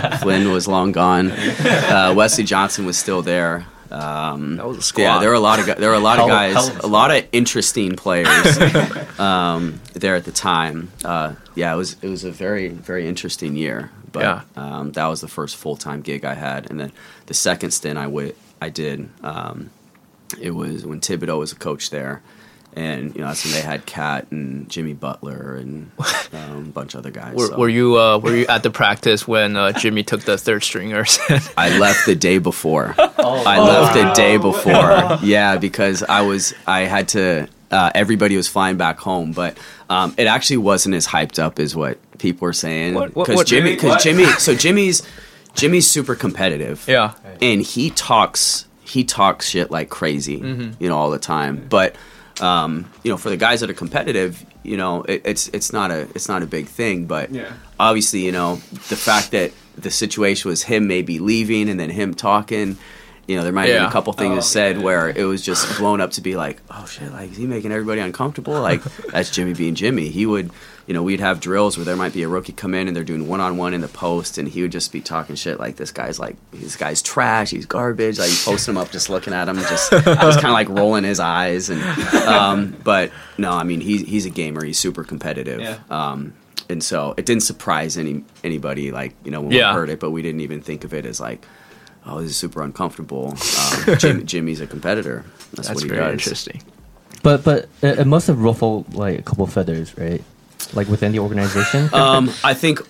[0.01, 0.19] the time.
[0.21, 1.31] Flynn was long gone.
[1.31, 3.67] Uh, Wesley Johnson was still there.
[3.91, 5.03] Um, That was a squad.
[5.03, 6.85] yeah, there were a lot of gu- there were a lot of guys, hell of
[6.85, 8.57] a a lot of interesting players
[9.21, 10.91] um, there at the time.
[11.05, 13.91] Uh, yeah, it was it was a very very interesting year.
[14.11, 14.41] But Yeah.
[14.57, 16.93] um, that was the first full time gig I had, and then
[17.27, 19.11] the second stint I wi- I did.
[19.23, 19.69] Um,
[20.41, 22.23] it was when Thibodeau was a coach there,
[22.75, 25.91] and you know that's when they had KAT and Jimmy Butler and
[26.33, 27.35] um, a bunch of other guys.
[27.35, 27.59] Were, so.
[27.59, 31.19] were you uh, were you at the practice when uh, Jimmy took the third stringers?
[31.57, 32.95] I left the day before.
[33.25, 35.19] Oh, I left the day before.
[35.23, 37.49] Yeah, because I was I had to.
[37.71, 39.57] Uh, everybody was flying back home, but
[39.89, 42.95] um, it actually wasn't as hyped up as what people were saying.
[42.95, 44.03] What- what- Because Jimmy, Jimmy- because?
[44.03, 45.03] Jimmy, so Jimmy's
[45.55, 46.85] Jimmy's super competitive.
[46.89, 47.15] yeah.
[47.41, 50.83] and he talks he talks shit like crazy Mm-hmm.
[50.83, 51.95] you know all the time but
[52.43, 55.91] um, you know for the guys that are competitive you know it, it's it's not
[55.91, 57.53] a it's not a big thing but Yeah.
[57.79, 58.57] obviously you know
[58.89, 62.77] the fact that the situation was him maybe leaving and then him talking
[63.29, 64.83] you know there might have been a couple things Oh, said yeah.
[64.83, 67.71] where it was just blown up to be like oh shit like is he making
[67.73, 70.51] everybody uncomfortable like that's jimmy being jimmy he would
[70.87, 73.05] you know we'd have drills where there might be a rookie come in and they're
[73.05, 76.18] doing one-on-one in the post and he would just be talking shit like this guy's
[76.18, 79.57] like this guy's trash he's garbage like you post him up just looking at him
[79.57, 80.05] just just
[80.40, 81.81] kind of like rolling his eyes and
[82.27, 85.79] um, but no i mean he's, he's a gamer he's super competitive Yeah.
[85.90, 86.35] um,
[86.68, 89.71] and so it didn't surprise any anybody like you know when Yeah.
[89.71, 91.45] we heard it but we didn't even think of it as like
[92.07, 93.37] oh this is super uncomfortable
[93.87, 96.62] um, Jim, jimmy's a competitor that's, That's what he very does interesting.
[97.23, 100.25] But but it, it must have ruffled like a couple feathers, right?
[100.75, 101.93] Like within the organization.
[101.93, 102.81] um, I think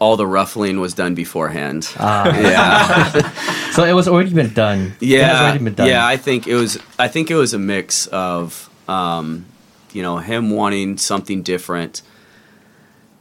[0.00, 1.88] all the ruffling was done beforehand.
[1.98, 2.26] Ah.
[2.38, 4.92] yeah, so it was already been done.
[5.00, 5.86] It yeah, already been done.
[5.88, 6.06] yeah.
[6.06, 6.78] I think it was.
[6.98, 9.46] I think it was a mix of, um,
[9.92, 12.02] you know, him wanting something different,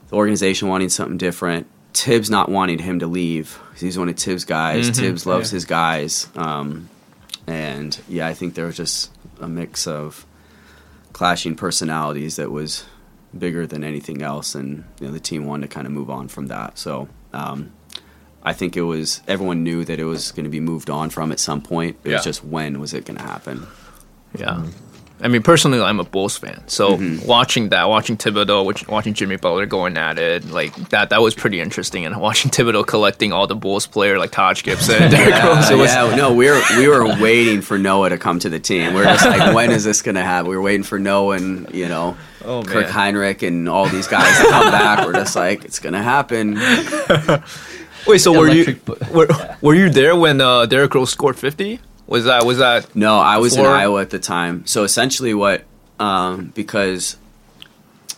[0.10, 3.60] the organization wanting something different, Thibs not wanting him to leave.
[3.78, 4.90] he's one of Thibs' guys.
[4.92, 4.96] Mhm.
[4.96, 5.56] Thibs loves Yeah.
[5.56, 6.90] his guys, um,
[7.48, 10.26] and yeah, I think there was just a mix of
[11.14, 12.84] clashing personalities that was
[13.38, 16.28] bigger than anything else, and you know the team wanted to kind of move on
[16.28, 16.78] from that.
[16.78, 17.72] So um,
[18.44, 21.32] I think it was everyone knew that it was going to be moved on from
[21.32, 21.98] at some point.
[22.04, 22.16] It Yeah.
[22.18, 23.68] was just when was it going to happen?
[24.38, 24.64] Yeah.
[25.24, 27.28] I mean, personally, I'm a Bulls fan, so Mm-hmm.
[27.28, 31.36] watching that, watching Thibodeau, watch- watching Jimmy Butler going at it, like that, that was
[31.36, 32.06] pretty interesting.
[32.06, 35.94] And watching Thibodeau collecting all the Bulls player like Taj Gibson, Derrick Rose, it was
[35.94, 38.94] yeah, no, we were we were waiting for Noah to come to the team.
[38.94, 40.50] We are just like, when is this gonna happen?
[40.50, 43.14] We were waiting for Noah and you know Oh, Kirk man.
[43.14, 45.06] Hinrich and all these guys to come back.
[45.06, 46.56] We're just like, it's gonna happen.
[48.08, 49.28] Wait, so were you Electric bu- were,
[49.62, 51.80] were you there when uh, Derrick Rose scored 50?
[52.12, 54.66] Was that was that No, I was in Iowa at the time.
[54.66, 55.64] So essentially, what
[56.00, 57.16] um, because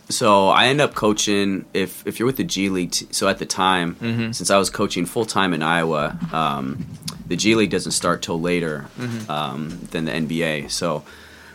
[0.09, 2.91] so I end up coaching if if you're with the G League.
[2.91, 4.31] T- so at the time, Mm-hmm.
[4.31, 6.85] since I was coaching full time in Iowa, um,
[7.27, 9.29] the G League doesn't start till later Mm-hmm.
[9.31, 10.71] um, than the NBA.
[10.71, 11.03] So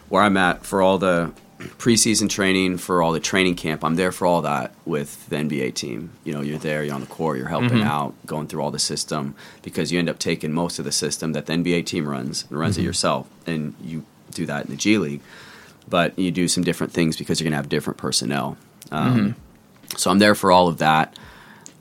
[0.09, 4.13] where I'm at for all the preseason training, for all the training camp, I'm there
[4.13, 6.11] for all that with the NBA team.
[6.25, 7.83] You know, you're there, you're on the court, you're helping Mm-hmm.
[7.89, 11.33] out, going through all the system because you end up taking most of the system
[11.33, 14.77] that the NBA team runs and runs it yourself, and you do that in the
[14.77, 15.21] G League.
[15.89, 18.57] But you do some different things because you're gonna have different personnel.
[18.93, 19.35] Um,
[19.97, 21.19] So I'm there for all of that.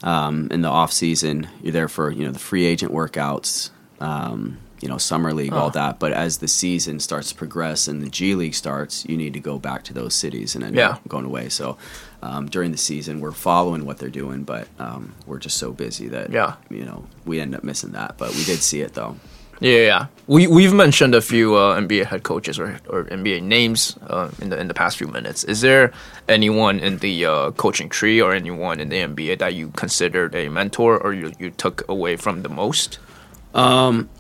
[0.04, 4.58] Um, in the off season, you're there for you know the free agent workouts, um,
[4.82, 6.00] you know summer league, all that.
[6.00, 9.40] But as the season starts to progress and the G League starts, you need to
[9.40, 10.90] go back to those cities and end Yeah.
[10.92, 11.50] up going away.
[11.50, 11.78] So
[12.22, 16.08] um, during the season, we're following what they're doing, but um, we're just so busy
[16.10, 16.56] that Yeah.
[16.70, 18.16] you know we end up missing that.
[18.18, 19.16] But we did see it though.
[19.60, 20.06] Yeah, yeah.
[20.28, 24.50] We we've mentioned a few uh, NBA head coaches or, or NBA names uh, in
[24.52, 25.44] the in the past few minutes.
[25.46, 25.92] Is there
[26.28, 30.48] anyone in the uh, coaching tree or anyone in the NBA that you considered a
[30.50, 33.00] mentor or you, you took away from the most?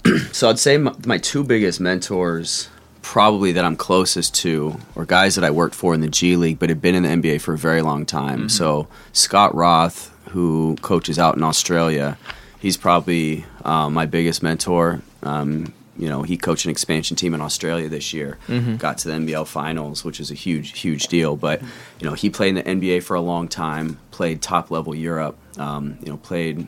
[0.32, 2.70] So I'd say my, my two biggest mentors,
[3.02, 6.60] probably that I'm closest to, are guys that I worked for in the G League,
[6.60, 8.50] but have been in the NBA for a very long time.
[8.50, 12.18] So Scott Roth, who coaches out in Australia,
[12.60, 15.02] he's probably um, my biggest mentor.
[15.24, 18.38] Um, you know, he coached an expansion team in Australia this year,
[18.78, 21.36] got to the NBL finals, which is a huge, huge deal.
[21.36, 21.62] But
[22.00, 25.38] you know, he played in the NBA for a long time, played top level Europe.
[25.58, 26.68] Um, you know, played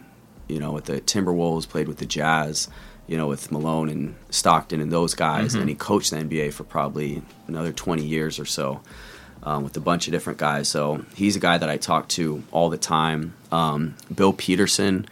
[0.50, 2.68] you know, with the Timberwolves, played with the Jazz,
[3.08, 5.56] you know, with Malone and Stockton and those guys.
[5.56, 8.82] And he coached the NBA for probably another 20 years or so
[9.44, 10.68] um, with a bunch of different guys.
[10.68, 13.34] So he's a guy that I talk to all the time.
[13.52, 15.08] Um, Bill Peterson,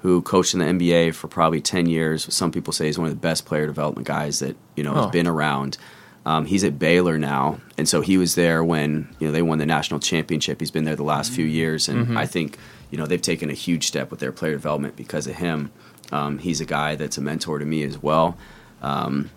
[0.00, 2.32] who coached in the NBA for probably 10 years.
[2.32, 5.02] Some people say he's one of the best player development guys that, you know, Oh.
[5.02, 5.78] has been around.
[6.24, 9.58] Um, he's at Baylor now, and so he was there when you know they won
[9.58, 10.58] the national championship.
[10.58, 12.58] He's been there the last few years, and I think
[12.90, 15.70] you know they've taken a huge step with their player development because of him.
[16.12, 18.36] Um, he's a guy that's a mentor to me as well,
[18.82, 19.30] um,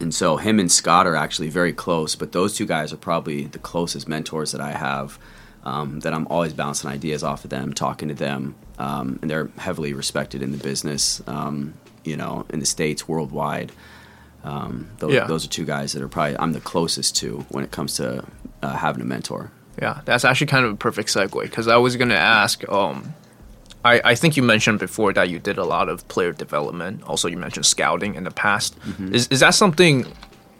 [0.00, 2.14] and so him and Scott are actually very close.
[2.14, 5.18] But those two guys are probably the closest mentors that I have.
[5.66, 9.48] Um, that I'm always bouncing ideas off of them, talking to them, um, and they're
[9.56, 11.72] heavily respected in the business, um,
[12.04, 13.72] you know, in the states, worldwide.
[14.44, 15.26] Um, those, Yeah.
[15.26, 18.26] those are two guys that are probably I'm the closest to when it comes to
[18.62, 19.52] uh, having a mentor.
[19.80, 22.66] Yeah, that's actually kind of a perfect segue because I was going to ask.
[22.68, 23.14] Um,
[23.84, 27.02] I, I think you mentioned before that you did a lot of player development.
[27.04, 28.76] Also, you mentioned scouting in the past.
[29.12, 30.06] Is is that something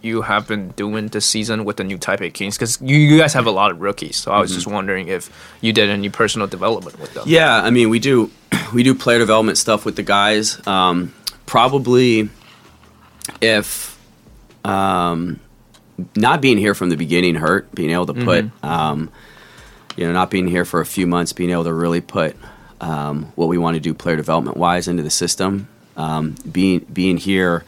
[0.01, 2.55] you have been doing this season with the new Taipei Kings?
[2.55, 5.29] Because you, you guys have a lot of rookies, so I was just wondering if
[5.61, 7.23] you did any personal development with them.
[7.25, 8.29] Yeah, I mean we do
[8.73, 10.65] we do player development stuff with the guys.
[10.67, 11.13] Um,
[11.47, 12.29] probably
[13.41, 13.97] if
[14.63, 15.39] um,
[16.15, 19.11] not being here from the beginning hurt, being able to put um,
[19.95, 22.35] you know not being here for a few months, being able to really put
[22.81, 25.67] um, what we want to do player development wise into the system.
[25.97, 27.63] Um, being being here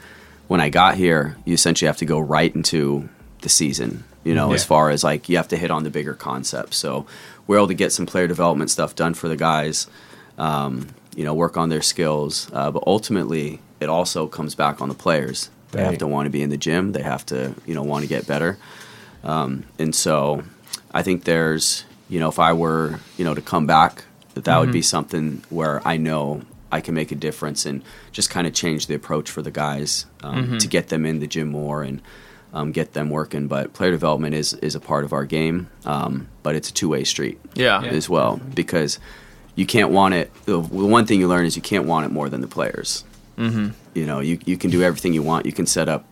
[0.48, 3.08] when I got here, you essentially have to go right into
[3.42, 4.04] the season.
[4.24, 6.76] You know, as far as like you have to hit on the bigger concepts.
[6.76, 7.06] So
[7.48, 9.88] we're able to get some player development stuff done for the guys.
[10.38, 14.90] Um, you know, work on their skills, uh, but ultimately it also comes back on
[14.90, 15.50] the players.
[15.72, 16.94] They have to want to be in the gym.
[16.94, 18.58] They have to, you know, want to get better.
[19.24, 20.44] Um, and so,
[20.94, 24.04] I think there's, you know, if I were, you know, to come back,
[24.34, 28.30] that that would be something where I know I can make a difference and just
[28.30, 31.50] kind of change the approach for the guys um, to get them in the gym
[31.50, 32.02] more and
[32.54, 33.48] um, get them working.
[33.48, 36.90] But player development is is a part of our game, um, but it's a two
[36.90, 37.82] way street Yeah.
[37.84, 37.90] Yeah.
[37.90, 39.00] as well because
[39.56, 40.32] you can't want it.
[40.46, 43.04] The the one thing you learn is you can't want it more than the players.
[43.38, 43.70] Mm-hmm.
[43.94, 45.46] You know, you you can do everything you want.
[45.46, 46.06] You can set up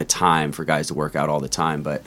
[0.00, 2.02] a time for guys to work out all the time, but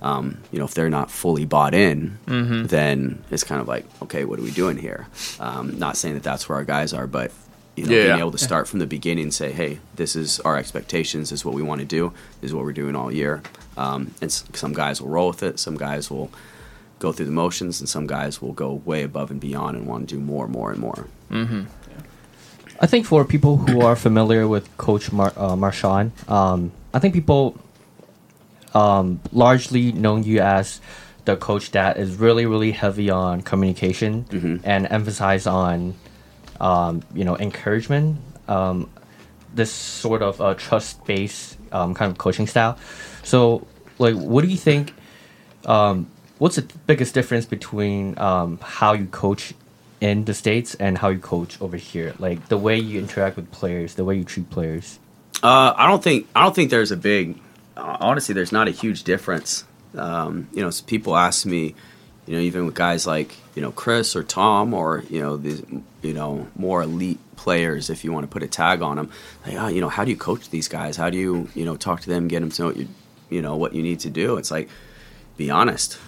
[0.00, 2.66] um, you know, if they're not fully bought in, Mm-hmm.
[2.66, 5.06] then it's kind of like, okay, what are we doing here?
[5.38, 7.30] Um, not saying that that's where our guys are, but
[7.76, 8.18] you know, Yeah, being yeah.
[8.18, 11.30] able to start from the beginning and say, hey, this is our expectations.
[11.30, 12.12] This is what we want to do.
[12.40, 13.42] This is what we're doing all year.
[13.76, 15.58] Um, and s- some guys will roll with it.
[15.58, 16.30] Some guys will
[16.98, 20.08] go through the motions, and some guys will go way above and beyond and want
[20.08, 21.06] to do more, more, and more.
[22.82, 27.14] I think for people who are familiar with Coach Mar- uh, Marchand, um, I think
[27.14, 27.56] people
[28.74, 30.80] um, largely known you as
[31.24, 34.56] the coach that is really really heavy on communication Mm-hmm.
[34.64, 35.94] and emphasize on
[36.60, 38.18] um, you know encouragement
[38.48, 38.90] um,
[39.54, 42.76] this sort of uh, trust based um, kind of coaching style
[43.22, 43.64] so
[43.98, 44.94] like what do you think
[45.66, 49.54] um, what's the biggest difference between um, how you coach
[50.08, 53.48] in the states and how you coach over here like the way you interact with
[53.60, 54.98] players the way you treat players
[55.42, 57.24] Uh, I don't think I don't think there's a big.
[57.76, 59.50] uh, Honestly, there's not a huge difference.
[60.06, 61.62] Um, you know, people ask me,
[62.26, 65.60] you know, even with guys like you know Chris or Tom or you know these
[66.08, 69.08] you know more elite players, if you want to put a tag on them,
[69.46, 70.96] like, oh, you know, how do you coach these guys?
[70.96, 72.86] How do you you know talk to them, get them to know what you
[73.36, 74.36] you know what you need to do?
[74.40, 74.68] It's like,
[75.36, 75.98] be honest.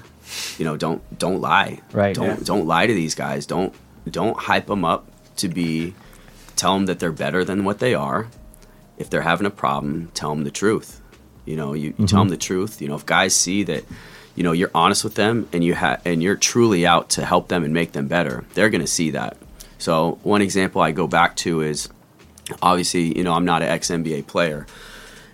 [0.59, 1.81] You know, don't don't lie.
[1.93, 2.15] Right.
[2.15, 2.45] Don't Yeah.
[2.53, 3.47] don't lie to these guys.
[3.47, 3.73] Don't
[4.11, 5.95] don't hype them up to be.
[6.57, 8.29] Tell them that they're better than what they are
[8.99, 11.01] if they're having a problem, tell them the truth.
[11.45, 12.81] You know, you, you tell them the truth.
[12.81, 13.85] You know, if guys see that,
[14.35, 17.49] you know, you're honest with them and you ha- and you're truly out to help
[17.49, 19.37] them and make them better, they're going to see that.
[19.79, 21.89] So one example I go back to is
[22.63, 24.67] obviously, you know, I'm not an ex NBA player,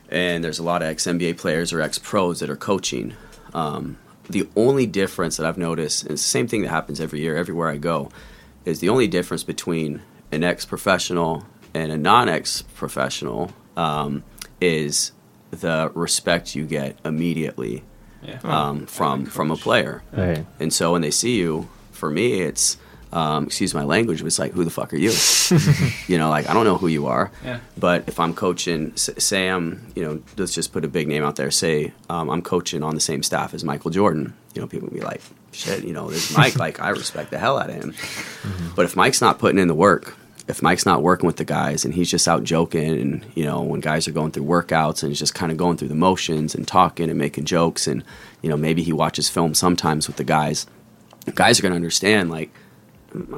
[0.09, 3.15] and there's a lot of ex NBA players or ex pros that are coaching.
[3.55, 7.21] Um, the only difference that I've noticed, and it's the same thing that happens every
[7.21, 8.11] year, everywhere I go,
[8.65, 14.23] is the only difference between an ex professional and a non ex professional um,
[14.61, 15.13] is
[15.51, 17.83] the respect you get immediately
[18.23, 18.39] Yeah.
[18.45, 20.03] um, from from a player.
[20.13, 22.77] right And so when they see you, for me, it's
[23.13, 25.11] um, excuse my language, but it's like, who the fuck are you?
[26.07, 27.33] you know, like I don't know who you are.
[27.45, 27.59] Yeah.
[27.77, 31.25] But if I'm coaching, s- say I'm, you know, let's just put a big name
[31.25, 31.51] out there.
[31.51, 34.35] Say um, I'm coaching on the same staff as Michael Jordan.
[34.55, 37.39] You know, people will be like, shit, you know, this Mike, like I respect the
[37.39, 37.95] hell out of him.
[38.77, 40.17] But if Mike's not putting in the work,
[40.49, 43.63] if Mike's not working with the guys and he's just out joking and, you know,
[43.63, 46.55] when guys are going through workouts and he's just kind of going through the motions
[46.55, 48.03] and talking and making jokes and,
[48.43, 50.67] you know, maybe he watches film sometimes with the guys,
[51.37, 52.51] guys are going to understand, like,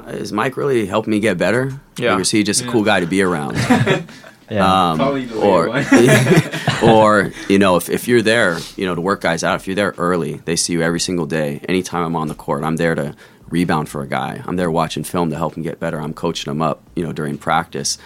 [0.09, 1.81] is Mike really helping me get better?
[1.99, 2.17] Yeah.
[2.17, 2.71] Or is he just a Yeah.
[2.73, 3.57] cool guy to be around?
[4.51, 5.69] yeah Um, Probably or,
[6.83, 9.77] or you know, if, if you're there, you know, to work guys out, if you're
[9.77, 11.61] there early, they see you every single day.
[11.69, 13.15] Anytime I'm on the court, I'm there to
[13.49, 14.43] rebound for a guy.
[14.47, 16.01] I'm there watching film to help him get better.
[16.01, 17.99] I'm coaching him up, you know, during practice.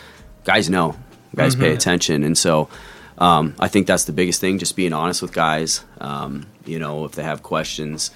[0.45, 0.97] Guys know,
[1.35, 2.69] guys pay attention, and so
[3.19, 4.59] um, I think that's the biggest thing.
[4.59, 5.85] Just being honest with guys.
[6.01, 8.11] Um, you know, if they have questions,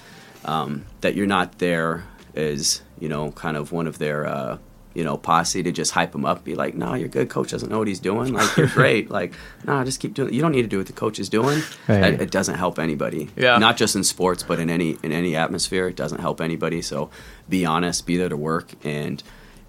[0.45, 2.05] um, that you're not there
[2.35, 4.25] as you know, kind of one of their.
[4.27, 4.57] Uh,
[4.93, 7.29] you know, posse to just hype them up, be like, "No, you're good.
[7.29, 8.33] Coach doesn't know what he's doing.
[8.33, 9.09] Like, you're great.
[9.21, 9.33] Like,
[9.65, 10.29] no, just keep doing.
[10.29, 10.33] It.
[10.33, 11.61] You don't need to do what the coach is doing.
[11.87, 12.13] Right.
[12.13, 13.29] It, it doesn't help anybody.
[13.35, 13.57] Yeah.
[13.57, 16.81] Not just in sports, but in any in any atmosphere, it doesn't help anybody.
[16.81, 17.09] So,
[17.49, 18.05] be honest.
[18.05, 18.73] Be there to work.
[18.85, 19.21] And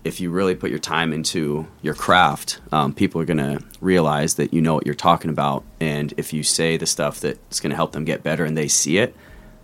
[0.05, 4.53] if you really put your time into your craft, um, people are gonna realize that
[4.53, 5.65] you know what you're talking about.
[5.81, 8.99] And if you say the stuff that's gonna help them get better, and they see
[8.99, 9.15] it,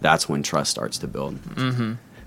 [0.01, 1.39] that's when trust starts to build.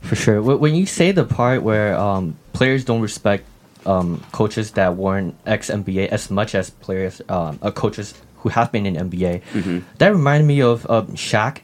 [0.02, 0.42] For sure.
[0.42, 3.46] When you say the part where um, players don't respect
[3.86, 8.72] um, coaches that weren't ex NBA as much as players, um, uh, coaches who have
[8.72, 9.42] been in NBA,
[10.00, 11.60] that reminded me of um, Shaq,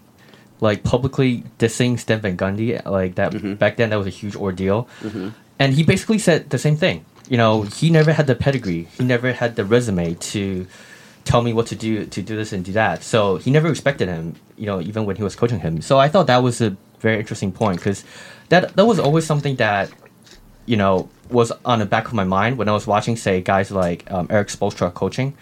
[0.61, 2.83] like publicly dissing Stan Van Gundy.
[2.85, 4.87] Like that back then, that was a huge ordeal,
[5.59, 7.03] and he basically said the same thing.
[7.29, 8.87] You know, he never had the pedigree.
[8.97, 10.65] He never had the resume to
[11.25, 13.03] tell me what to do to do this and do that.
[13.03, 15.81] So he never respected him, you know, even when he was coaching him.
[15.81, 18.03] So I thought that was a very interesting point because
[18.49, 19.91] that that was always something that
[20.65, 23.69] you know was on the back of my mind when I was watching, say, guys
[23.71, 25.35] like um, Erik Spoelstra coaching.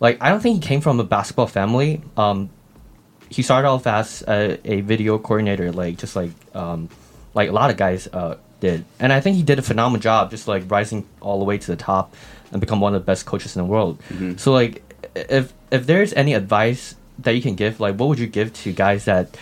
[0.00, 2.00] Like I don't think he came from a basketball family.
[2.16, 2.50] Um,
[3.30, 6.88] he started off as a, a video coordinator, like just like um,
[7.34, 10.30] like a lot of guys uh, did, and I think he did a phenomenal job,
[10.30, 12.14] just like rising all the way to the top
[12.50, 14.02] and become one of the best coaches in the world.
[14.38, 14.82] So like,
[15.14, 18.72] if if there's any advice that you can give, like, what would you give to
[18.72, 19.36] guys that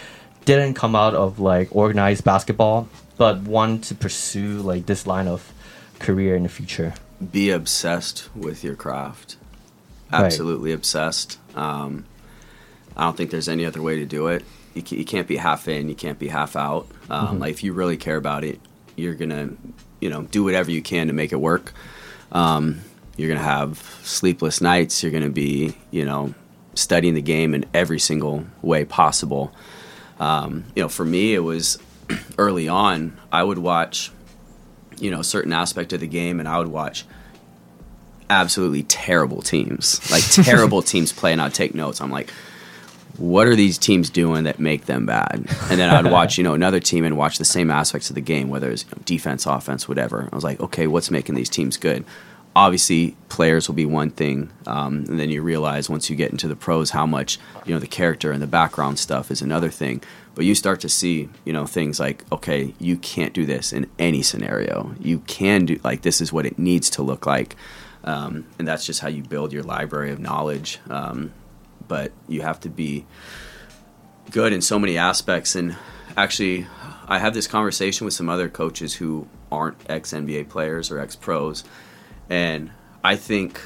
[0.47, 5.53] didn't come out of like organized basketball but want to pursue like this line of
[5.99, 6.95] career in the future?
[7.33, 9.37] be obsessed with your craft.
[10.13, 10.25] Right.
[10.25, 11.39] Absolutely obsessed.
[11.55, 12.05] Um,
[12.95, 14.45] I don't think there's any other way to do it.
[14.75, 16.87] You, ca- you can't be half in, you can't be half out.
[17.09, 18.61] Um, Like if you really care about it,
[18.97, 19.49] you're gonna,
[20.01, 21.73] you know, do whatever you can to make it work.
[22.33, 22.83] Um,
[23.17, 25.03] you're gonna have sleepless nights.
[25.03, 26.35] You're gonna be, you know,
[26.75, 29.53] studying the game in every single way possible.
[30.19, 31.79] Um, you know, for me, it was
[32.39, 33.17] early on.
[33.31, 34.11] I would watch
[34.99, 37.05] you know, a certain aspect of the game, and I would watch
[38.29, 42.01] absolutely terrible teams, like terrible teams play, and I'd take notes.
[42.01, 42.31] I'm like,
[43.19, 45.47] what are these teams doing that make them bad?
[45.71, 48.21] And then I'd watch, you know, another team and watch the same aspects of the
[48.21, 50.29] game, whether it's you know, defense, offense, whatever.
[50.31, 52.05] I was like, okay, what's making these teams good?
[52.57, 56.49] Obviously, players will be one thing, um, and then you realize once you get into
[56.49, 60.03] the pros how much you know the character and the background stuff is another thing.
[60.35, 63.89] But you start to see you know things like okay, you can't do this in
[63.99, 64.95] any scenario.
[64.99, 67.57] You can do like this is what it needs to look like,
[68.05, 70.81] um, and that's just how you build your library of knowledge.
[70.89, 71.33] Um,
[71.87, 73.07] but you have to be
[74.31, 75.55] good in so many aspects.
[75.55, 75.77] And
[76.17, 76.67] actually,
[77.07, 81.15] I have this conversation with some other coaches who aren't ex NBA players or ex
[81.15, 81.65] pros,
[82.29, 82.71] and
[83.05, 83.61] I think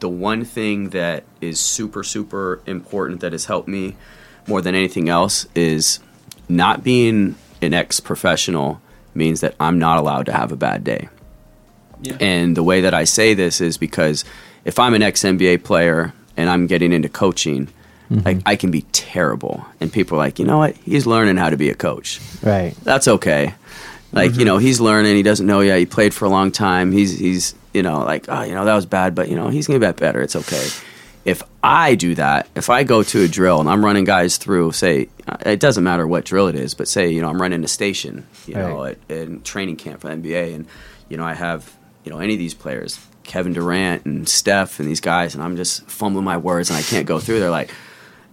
[0.00, 3.96] the one thing that is super super important that has helped me
[4.46, 6.00] more than anything else is
[6.48, 8.80] not being an ex professional
[9.14, 11.08] means that I'm not allowed to have a bad day.
[12.00, 12.16] Yeah.
[12.20, 14.24] And the way that I say this is because
[14.64, 17.66] if I'm an ex NBA player and I'm getting into coaching,
[18.10, 18.20] mm-hmm.
[18.24, 20.76] like I can be terrible, and people are like, you know what?
[20.78, 22.20] He's learning how to be a coach.
[22.42, 22.74] Right.
[22.84, 23.54] That's okay.
[24.12, 24.40] Like mm-hmm.
[24.40, 25.16] you know, he's learning.
[25.16, 25.78] He doesn't know yet.
[25.78, 26.92] He played for a long time.
[26.92, 29.66] He's he's you know like oh you know that was bad, but you know he's
[29.68, 30.20] gonna get better.
[30.20, 30.66] It's okay.
[31.24, 34.72] If I do that, if I go to a drill and I'm running guys through,
[34.72, 37.62] say uh, it doesn't matter what drill it is, but say you know I'm running
[37.64, 38.98] a station, you know, Right.
[39.10, 40.66] at, in training camp for the NBA, and
[41.10, 41.60] you know I have
[42.04, 45.56] you know any of these players, Kevin Durant and Steph and these guys, and I'm
[45.56, 47.40] just fumbling my words and I can't go through.
[47.40, 47.70] They're like.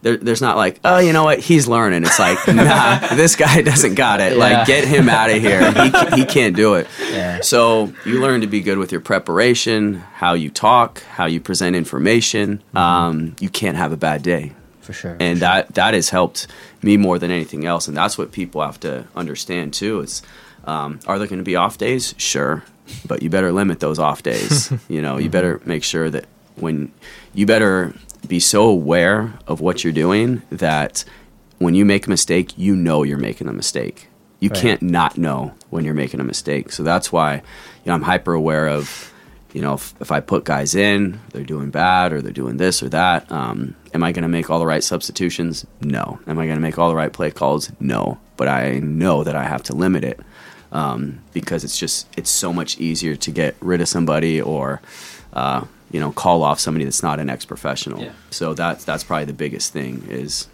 [0.05, 1.39] There, there's not like, oh, you know what?
[1.39, 2.03] He's learning.
[2.03, 4.33] It's like, nah, this guy doesn't got it.
[4.33, 4.37] Yeah.
[4.37, 5.71] Like, get him out of here.
[5.71, 6.85] He, he can't do it.
[7.09, 7.41] Yeah.
[7.41, 11.75] So you learn to be good with your preparation, how you talk, how you present
[11.75, 12.61] information.
[12.75, 15.17] Um, you can't have a bad day, For sure.
[15.19, 16.45] and that that has helped
[16.83, 17.87] me more than anything else.
[17.87, 20.01] And that's what people have to understand too.
[20.01, 20.21] Is
[20.65, 22.13] um, are there going to be off days?
[22.19, 22.63] Sure,
[23.07, 24.71] but you better limit those off days.
[24.87, 26.25] you know, you better make sure that
[26.57, 26.91] when
[27.33, 27.95] you better
[28.28, 31.03] be so aware of what you're doing that
[31.59, 34.07] when you make a mistake, you know you're making a mistake.
[34.39, 34.59] You Right.
[34.61, 36.71] can't not know when you're making a mistake.
[36.71, 37.41] So that's why, you
[37.86, 39.11] know, I'm hyper aware of,
[39.53, 42.84] you know, if, if I put guys in, they're doing bad or they're doing this
[42.84, 43.32] or that.
[43.32, 45.65] Um, am I going to make all the right substitutions?
[45.82, 46.19] No.
[46.28, 47.71] Am I going to make all the right play calls?
[47.80, 48.19] No.
[48.36, 50.19] But I know that I have to limit it
[50.73, 54.82] um, because it's just it's so much easier to get rid of somebody or
[55.32, 55.63] uh,
[55.95, 58.01] you know call off somebody that's not an ex-professional.
[58.01, 58.11] Yeah.
[58.29, 60.49] So that's that's probably the biggest thing is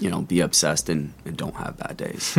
[0.00, 2.36] you know be obsessed and, and don't have bad days.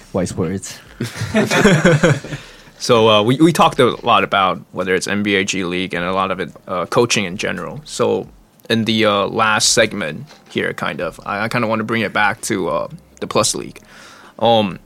[0.14, 0.80] Wise words.
[2.82, 6.12] So uh, we we talked a lot about whether it's NBA, G League, and a
[6.12, 7.80] lot of it uh, coaching in general.
[7.84, 8.26] So
[8.68, 12.02] in the uh, last segment here, kind of, I, I kind of want to bring
[12.02, 12.88] it back to uh,
[13.20, 13.80] the Plus League.
[14.40, 14.80] Um,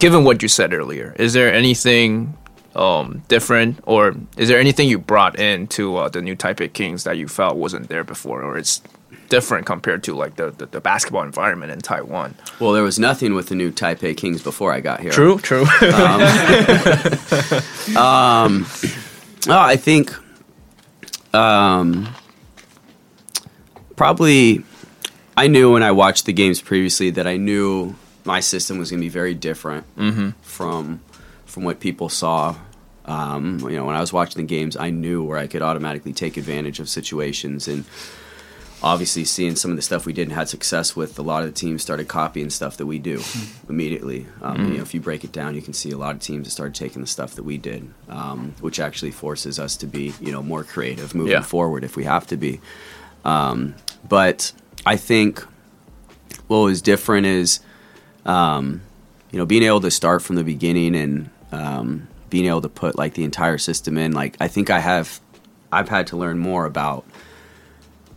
[0.00, 2.36] given what you said earlier, is there anything
[2.76, 7.16] um, different, or is there anything you brought into uh, the new Taipei Kings that
[7.16, 8.82] you felt wasn't there before, or it's
[9.28, 12.34] different compared to like the, the, the basketball environment in Taiwan?
[12.60, 15.10] well, there was nothing with the new Taipei Kings before I got here.
[15.10, 15.64] True, true.
[19.48, 20.12] Oh, I think
[21.32, 22.08] um,
[23.94, 24.64] probably
[25.36, 29.00] I knew when I watched the games previously that I knew my system was going
[29.00, 29.86] to be very different
[30.42, 31.00] from
[31.56, 32.54] from what people saw.
[33.06, 36.12] Um, you know, when I was watching the games, I knew where I could automatically
[36.12, 37.86] take advantage of situations and
[38.82, 41.48] obviously seeing some of the stuff we did and had success with, a lot of
[41.48, 43.22] the teams started copying stuff that we do
[43.70, 44.26] immediately.
[44.42, 46.44] Um, You know, if you break it down, you can see a lot of teams
[46.46, 50.12] that started taking the stuff that we did, um, which actually forces us to be,
[50.20, 51.40] you know, more creative moving Yeah.
[51.40, 52.60] forward if we have to be.
[53.24, 53.76] Um,
[54.06, 54.52] but
[54.84, 55.42] I think
[56.48, 57.60] what was different is,
[58.26, 58.82] um,
[59.32, 62.96] you know, being able to start from the beginning and um, being able to put
[62.96, 64.12] like the entire system in.
[64.12, 65.20] Like, I think I have,
[65.72, 67.04] I've had to learn more about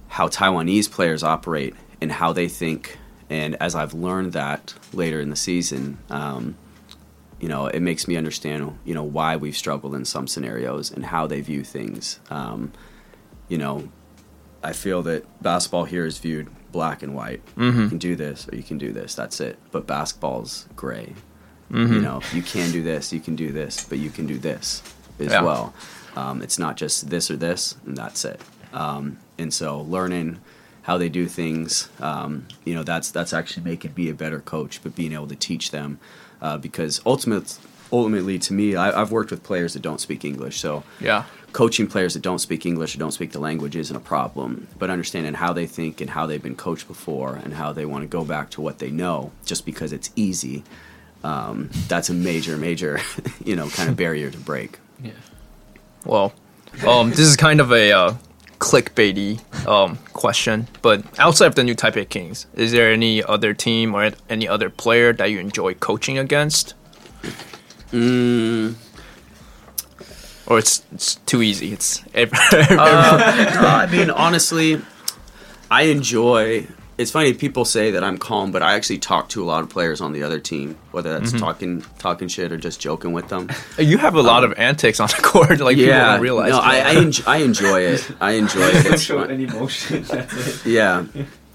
[0.07, 2.97] how Taiwanese players operate and how they think.
[3.29, 6.55] And as I've learned that later in the season, um,
[7.39, 11.05] you know, it makes me understand, you know, why we've struggled in some scenarios and
[11.05, 12.19] how they view things.
[12.29, 12.73] Um,
[13.47, 13.89] you know,
[14.61, 17.41] I feel that basketball here is viewed black and white.
[17.83, 19.15] You can do this or you can do this.
[19.15, 19.57] That's it.
[19.71, 21.13] But basketball's gray.
[21.71, 24.81] You know, you can do this, you can do this, but you can do this
[25.19, 25.41] as Yeah.
[25.43, 25.73] well.
[26.15, 28.41] Um, it's not just this or this, and that's it.
[28.73, 30.39] Um, and so, learning
[30.83, 34.81] how they do things, um, you know, that's that's actually making me a better coach.
[34.81, 35.99] But being able to teach them,
[36.41, 37.55] uh, because ultimately,
[37.91, 41.25] ultimately, to me, I, I've worked with players that don't speak English, so yeah.
[41.53, 44.89] coaching players that don't speak English or don't speak the language isn't a problem, but
[44.89, 48.07] understanding how they think and how they've been coached before and how they want to
[48.07, 50.63] go back to what they know just because it's easy,
[51.23, 52.99] um, that's a major, major,
[53.45, 54.79] you know, kind of barrier to break.
[55.03, 55.11] Yeah.
[56.05, 56.33] Well,
[56.87, 58.13] um, this is kind of a uh,
[58.59, 63.93] clickbaity um, question, but outside of the new Taipei Kings, is there any other team
[63.93, 66.73] or any other player that you enjoy coaching against?
[67.91, 68.75] Mm,
[70.45, 71.73] or it's it's too easy.
[71.73, 74.81] It's Uh, no, I mean, honestly,
[75.71, 76.67] I enjoy.
[76.99, 79.69] It's funny people say that I'm calm, but I actually talk to a lot of
[79.69, 83.49] players on the other team, whether that's talking talking shit or just joking with them.
[83.77, 86.51] you have a lot of antics on the court, like people don't realize.
[86.51, 88.11] no, I I, enj- I enjoy it.
[88.19, 88.85] I enjoy it.
[88.87, 89.31] It's show fun.
[89.31, 90.03] any emotion.
[90.03, 90.69] That's it.
[90.69, 91.05] Yeah.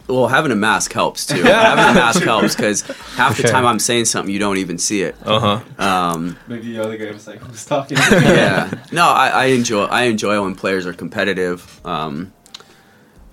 [0.08, 1.42] Well, having a mask helps too.
[1.42, 2.82] having a mask helps because
[3.16, 3.50] half the sure.
[3.50, 5.14] time I'm saying something, you don't even see it.
[5.24, 5.82] uh huh.
[5.82, 8.70] Um, Maybe the other guy was like, "Who's talking?" yeah.
[8.92, 11.80] No, I, I enjoy I enjoy when players are competitive.
[11.86, 12.32] Um,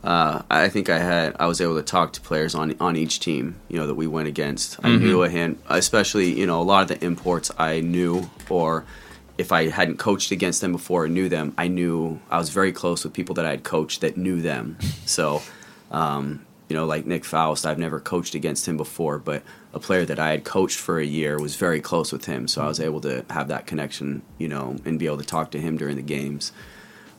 [0.04, 3.20] uh, I think I had I was able to talk to players on on each
[3.20, 4.84] team, you know, that we went against.
[4.84, 8.86] I knew a hand, especially you know a lot of the imports I knew, or
[9.38, 12.72] if I hadn't coached against them before or knew them, I knew I was very
[12.72, 14.78] close with people that I had coached that knew them.
[15.06, 15.42] So.
[15.92, 19.44] Um, you know, like Nick Faust, I've never coached against him before, but
[19.74, 22.62] a player that I had coached for a year was very close with him, so
[22.62, 25.60] I was able to have that connection, you know, and be able to talk to
[25.60, 26.54] him during the games.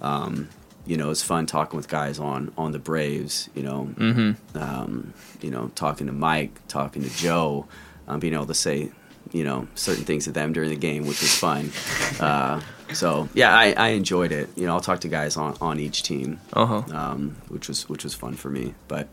[0.01, 0.49] Um,
[0.87, 3.49] you know, it's fun talking with guys on on the Braves.
[3.55, 4.59] You know, Mm-hmm.
[4.59, 7.67] um, you know, talking to Mike, talking to Joe,
[8.09, 8.91] um, being able to say,
[9.33, 11.71] you know, certain things to them during the game, which was fun.
[12.21, 12.61] Uh,
[12.93, 14.51] so yeah, I, I enjoyed it.
[14.55, 16.83] You know, I'll talk to guys on, on each team, Uh huh.
[16.95, 18.75] um, which was which was fun for me.
[18.87, 19.09] But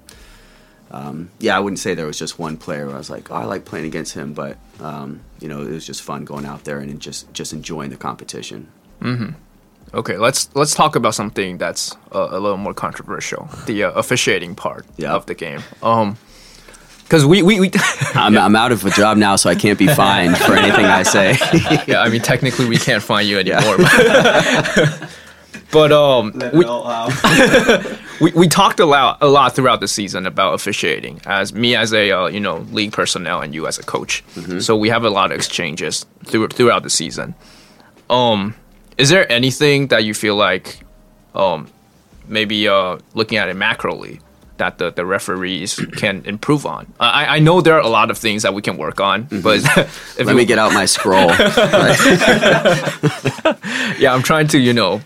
[0.91, 3.35] um, yeah, I wouldn't say there was just one player where I was like, oh,
[3.35, 4.33] I like playing against him.
[4.33, 7.89] But um, you know, it was just fun going out there and just just enjoying
[7.89, 8.67] the competition.
[9.93, 14.55] Okay, let's let's talk about something that's uh, a little more controversial: the uh, officiating
[14.55, 15.13] part Yeah.
[15.13, 15.61] of the game.
[15.81, 16.17] Um,
[17.03, 17.71] because we we, we
[18.13, 21.01] I'm, I'm out of a job now, so I can't be fined for anything I
[21.03, 21.37] say.
[21.87, 23.77] yeah, I mean technically we can't find you anymore.
[23.77, 25.09] But,
[25.71, 27.97] but um, we, it all out.
[28.21, 31.93] we, we talked a lot a lot throughout the season about officiating as me as
[31.93, 34.23] a uh, you know league personnel and you as a coach
[34.59, 37.33] so we have a lot of exchanges through, throughout the season
[38.11, 38.53] um
[38.99, 40.79] is there anything that you feel like
[41.33, 41.67] um
[42.27, 44.19] maybe uh looking at it macroly
[44.57, 48.17] that the, the referees can improve on I, I know there are a lot of
[48.17, 51.29] things that we can work on but if Let you- me get out my scroll.
[53.99, 55.01] yeah, I'm trying to, you know,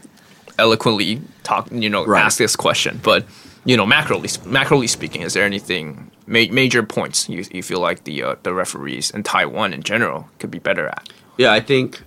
[0.60, 2.24] eloquently talk, you know, Right.
[2.24, 3.00] ask this question.
[3.04, 3.26] But,
[3.66, 8.04] you know, macroly, macroly speaking, is there anything, ma- major points you, you feel like
[8.04, 11.10] the, uh, the referees in Taiwan in general could be better at?
[11.38, 12.02] Yeah, I think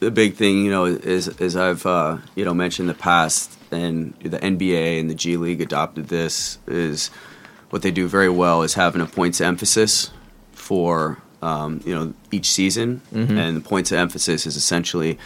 [0.00, 3.56] the big thing, you know, is is I've uh, you know mentioned in the past,
[3.70, 7.08] and the NBA and the G League adopted this is
[7.68, 10.10] what they do very well is having a points emphasis
[10.52, 13.02] for um, you know each season,
[13.38, 15.18] and the points of emphasis is essentially,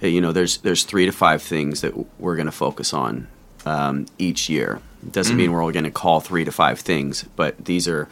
[0.00, 3.28] you know, there's there's three to five things that we're going to focus on
[3.66, 4.80] um, each year.
[5.02, 8.08] It doesn't mean we're only going to call three to five things, but these are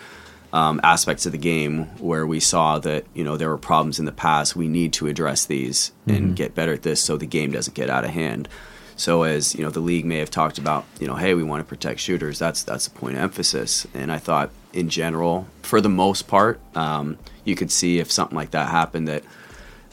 [0.53, 4.05] um, aspects of the game where we saw that you know there were problems in
[4.05, 4.57] the past.
[4.57, 7.89] We need to address these and get better at this so the game doesn't get
[7.89, 8.49] out of hand.
[8.97, 11.61] So as you know, the league may have talked about, you know, hey, we want
[11.61, 12.39] to protect shooters.
[12.39, 13.87] That's that's a point of emphasis.
[13.95, 18.37] And I thought, in general, for the most part, um, you could see if something
[18.37, 19.25] like that happened that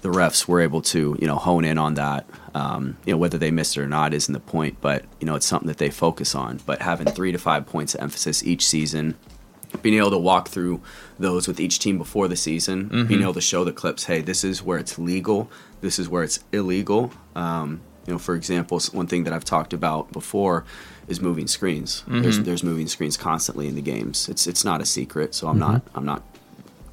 [0.01, 2.26] the refs were able to, you know, hone in on that.
[2.53, 5.36] Um, you know, whether they missed it or not isn't the point, but you know,
[5.36, 6.60] it's something that they focus on.
[6.66, 9.16] But having three to five points of emphasis each season,
[9.82, 10.82] being able to walk through
[11.20, 14.43] those with each team before the season, being able to show the clips, hey, this
[14.43, 15.49] is where it's legal,
[15.82, 17.11] this is where it's illegal.
[17.36, 20.63] Um, you know, for example, one thing that I've talked about before
[21.07, 22.03] is moving screens.
[22.22, 24.30] There's there's moving screens constantly in the games.
[24.30, 26.24] It's it's not a secret, so I'm not I'm not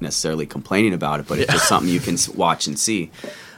[0.01, 3.11] necessarily complaining about it, but it's just something you can watch and see.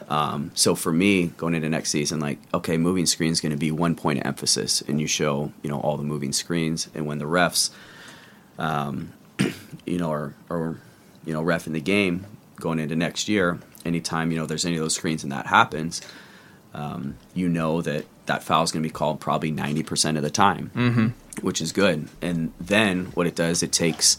[0.09, 3.57] Um, so for me, going into next season, like okay, moving screens is going to
[3.57, 7.05] be one point of emphasis, and you show you know all the moving screens, and
[7.05, 7.71] when the refs,
[8.57, 9.13] um,
[9.85, 10.77] you know, are are
[11.25, 14.75] you know ref in the game going into next year, anytime you know there's any
[14.75, 16.01] of those screens and that happens,
[16.73, 20.23] um, you know that that foul is going to be called probably ninety percent of
[20.23, 21.07] the time, mm-hmm.
[21.45, 22.09] which is good.
[22.21, 24.17] And then what it does, it takes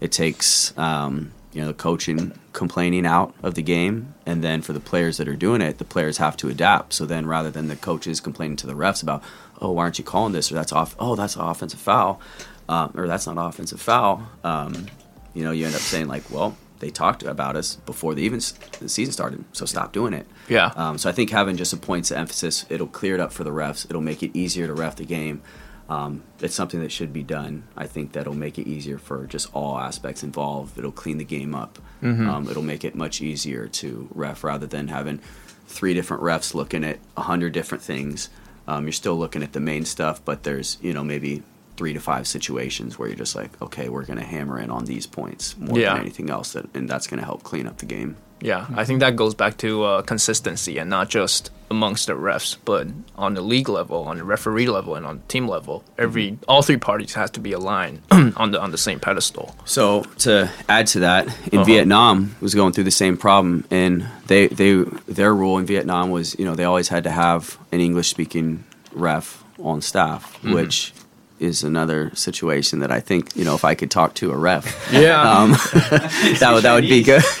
[0.00, 4.72] it takes um, you know the coaching complaining out of the game, and then for
[4.72, 6.92] the players that are doing it, the players have to adapt.
[6.92, 9.22] So then, rather than the coaches complaining to the refs about,
[9.60, 12.20] oh, why aren't you calling this, or that's off, oh, that's an offensive foul,
[12.68, 14.86] um, or that's not offensive foul, um,
[15.34, 18.38] you know, you end up saying like, well, they talked about us before the even
[18.38, 20.26] s- the season started, so stop doing it.
[20.48, 20.72] Yeah.
[20.74, 23.44] Um, so I think having just a points of emphasis, it'll clear it up for
[23.44, 23.88] the refs.
[23.88, 25.42] It'll make it easier to ref the game.
[25.88, 27.64] Um, it's something that should be done.
[27.76, 30.78] I think that'll make it easier for just all aspects involved.
[30.78, 31.78] It'll clean the game up.
[32.28, 35.20] Um, it'll make it much easier to ref rather than having
[35.68, 38.28] three different refs looking at a hundred different things.
[38.66, 41.42] Um, you're still looking at the main stuff, but there's you know maybe
[41.82, 44.84] three to five situations where you're just like, okay, we're going to hammer in on
[44.84, 45.94] these points more Yeah.
[45.94, 48.14] than anything else, that, and that's going to help clean up the game.
[48.40, 52.56] Yeah, I think that goes back to uh, consistency and not just amongst the refs,
[52.64, 56.38] but on the league level, on the referee level, and on the team level, every
[56.46, 57.98] all three parties has to be aligned
[58.42, 59.54] on the on the same pedestal.
[59.64, 61.64] So to add to that, in Uh-huh.
[61.64, 64.72] Vietnam was going through the same problem, and they they
[65.18, 68.64] their rule in Vietnam was you know they always had to have an English speaking
[68.92, 69.26] ref
[69.62, 70.54] on staff, Mm-hmm.
[70.54, 70.92] which
[71.42, 74.64] is another situation that I think you know if I could talk to a ref,
[74.92, 75.20] Yeah.
[75.20, 75.50] um,
[76.40, 77.22] that would that would be good.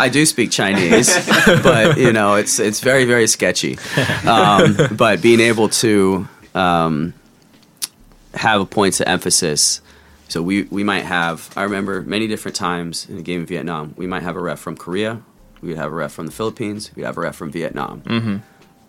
[0.00, 1.08] I do speak Chinese,
[1.62, 3.78] but you know it's it's very very sketchy.
[4.26, 7.14] Um, but being able to um,
[8.34, 9.80] have a points of emphasis.
[10.28, 13.94] So we, we might have, I remember many different times in a game in Vietnam,
[13.96, 15.20] we might have a ref from Korea,
[15.60, 18.02] we'd have a ref from the Philippines, we'd have a ref from Vietnam.
[18.02, 18.36] Mm-hmm.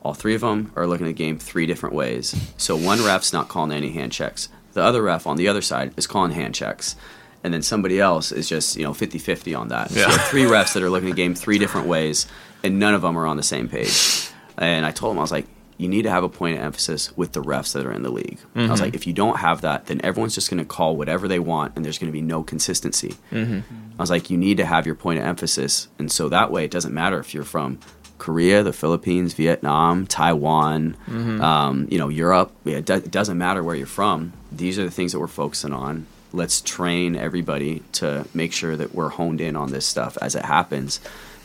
[0.04, 2.36] All three of them are looking at the game three different ways.
[2.58, 4.50] So one ref's not calling any hand checks.
[4.74, 6.96] The other ref on the other side is calling hand checks.
[7.44, 9.92] And then somebody else is just, you know, 50 50 on that.
[9.92, 10.10] Yeah.
[10.10, 12.28] have three refs that are looking at the game three different ways,
[12.64, 14.30] and none of them are on the same page.
[14.58, 15.48] And I told him, I was like,
[15.78, 18.12] you need to have a point of emphasis with the refs that are in the
[18.12, 18.38] league.
[18.54, 18.84] I was mm-hmm.
[18.84, 21.76] like, if you don't have that, then everyone's just going to call whatever they want,
[21.76, 23.16] and there's going to be no consistency.
[23.32, 23.62] Mm-hmm.
[23.98, 26.66] I was like, you need to have your point of emphasis, and so that way
[26.66, 27.80] it doesn't matter if you're from
[28.26, 30.96] Korea, the Philippines, Vietnam, Taiwan,
[31.42, 32.52] um, you know, Europe.
[32.64, 34.34] Yeah, It, do- it doesn't matter where you're from.
[34.52, 36.06] These are the things that we're focusing on.
[36.32, 40.46] Let's train everybody to make sure that we're honed in on this stuff as it
[40.46, 41.00] happens,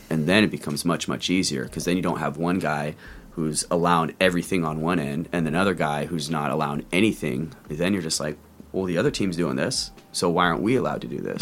[0.09, 2.95] and then it becomes much much easier because then you don't have one guy
[3.31, 7.53] who's allowing everything on one end and another guy who's not allowing anything.
[7.69, 8.37] Then you're just like,
[8.71, 11.41] well, the other team's doing this, so why aren't we allowed to do this?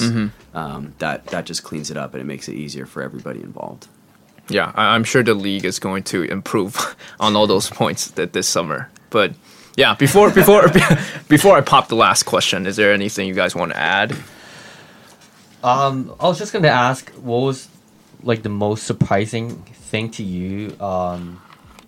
[0.53, 3.88] Um, that that just cleans it up and it makes it easier for everybody involved.
[4.49, 8.33] Yeah, I, I'm sure the league is going to improve on all those points that
[8.33, 8.89] this summer.
[9.09, 9.33] But
[9.75, 10.67] yeah, before before
[11.27, 14.15] before I pop the last question, is there anything you guys want to add?
[15.63, 17.67] Um, I was just gonna ask, what was
[18.23, 21.41] like the most surprising thing to you um,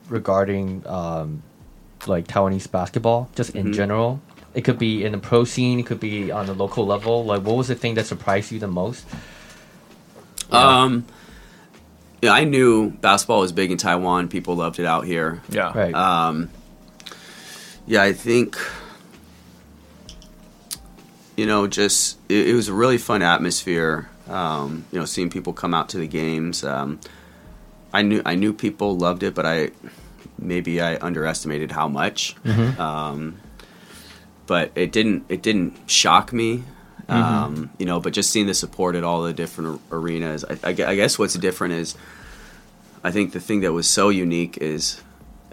[0.10, 1.44] regarding um,
[2.08, 4.22] like Taiwanese basketball, just in general?
[4.54, 7.24] It could be in the pro scene, it could be on the local level.
[7.24, 9.06] Like, what was the thing that surprised you the most?
[10.52, 11.14] Um, yeah,
[12.24, 14.28] I knew basketball was big in Taiwan.
[14.28, 15.42] People loved it out here.
[15.50, 15.94] Yeah, Right.
[15.94, 16.50] Um,
[17.86, 18.58] yeah, I think
[21.38, 24.10] you know, just it, it was a really fun atmosphere.
[24.28, 26.64] Um, you know, seeing people come out to the games.
[26.64, 27.00] Um,
[27.94, 29.70] I knew I knew people loved it, but I
[30.38, 32.36] maybe I underestimated how much.
[32.80, 33.38] Um,
[34.48, 36.64] but it didn't it didn't shock me.
[37.10, 40.70] Um, you know, but just seeing the support at all the different arenas, I, I
[40.70, 41.96] I guess what's different is,
[43.04, 45.02] I think the thing that was so unique is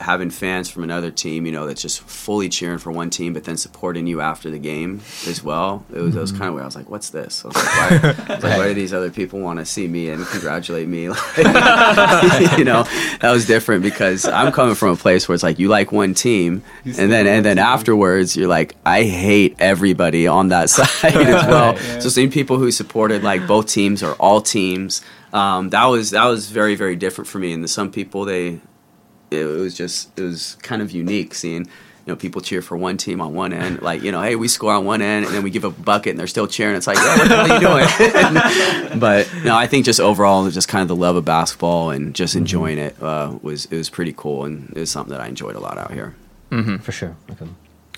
[0.05, 3.45] having fans from another team, you know, that's just fully cheering for one team, but
[3.45, 5.85] then supporting you after the game as well.
[5.93, 7.67] It was, it was kind of where I was like, "What's this?" I was like,
[7.75, 7.89] why,
[8.35, 11.09] was like, why do these other people want to see me and congratulate me?
[11.09, 11.19] Like,
[12.59, 12.83] you know,
[13.21, 16.15] that was different because I'm coming from a place where it's like you like one
[16.15, 17.65] team, You and then and then team.
[17.65, 21.75] afterwards you're like, I hate everybody on that side as well.
[21.75, 21.99] yeah.
[22.01, 25.01] So seeing people who supported like both teams or all teams,
[25.33, 27.53] um, that was that was very very different for me.
[27.53, 28.61] And some people they
[29.41, 32.97] it was just it was kind of unique seeing you know people cheer for one
[32.97, 35.43] team on one end like you know hey we score on one end and then
[35.43, 37.81] we give a bucket and they're still cheering it's like yeah, what the hell are
[37.81, 41.91] you doing but no i think just overall just kind of the love of basketball
[41.91, 45.21] and just enjoying it uh, was it was pretty cool and it was something that
[45.21, 46.15] i enjoyed a lot out here
[46.55, 46.77] Mm-hmm.
[46.77, 47.17] For sure.
[47.33, 47.47] Okay.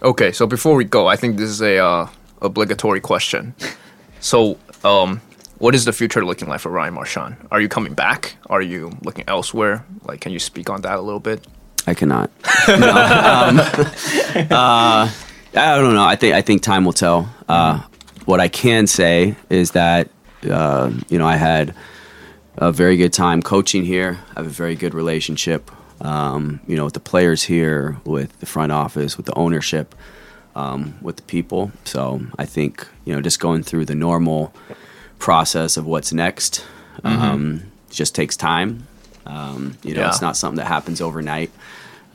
[0.03, 2.09] Okay, so before we go, I think this is a uh,
[2.41, 3.55] obligatory question.
[4.20, 5.20] So, um,
[5.59, 7.36] what is the future looking like for Ryan Marchand?
[7.50, 8.36] Are you coming back?
[8.48, 9.84] Are you looking elsewhere?
[10.04, 11.46] Like, can you speak on that a little bit?
[11.86, 12.30] I cannot.
[12.68, 13.61] No, um,
[14.50, 16.04] uh, I don't know.
[16.04, 17.32] I think I think time will tell.
[17.48, 17.80] Uh,
[18.24, 20.11] what I can say is that
[20.50, 21.74] uh, you know I had
[22.57, 24.18] a very good time coaching here.
[24.30, 25.70] I have a very good relationship.
[26.00, 29.94] Um, you know, with the players here, with the front office, with the ownership,
[30.57, 31.70] um, with the people.
[31.84, 34.52] So I think you know just going through the normal
[35.19, 36.64] process of what's next
[37.05, 38.87] um, just takes time.
[39.27, 40.09] Um, you know, Yeah.
[40.09, 41.51] it's not something that happens overnight.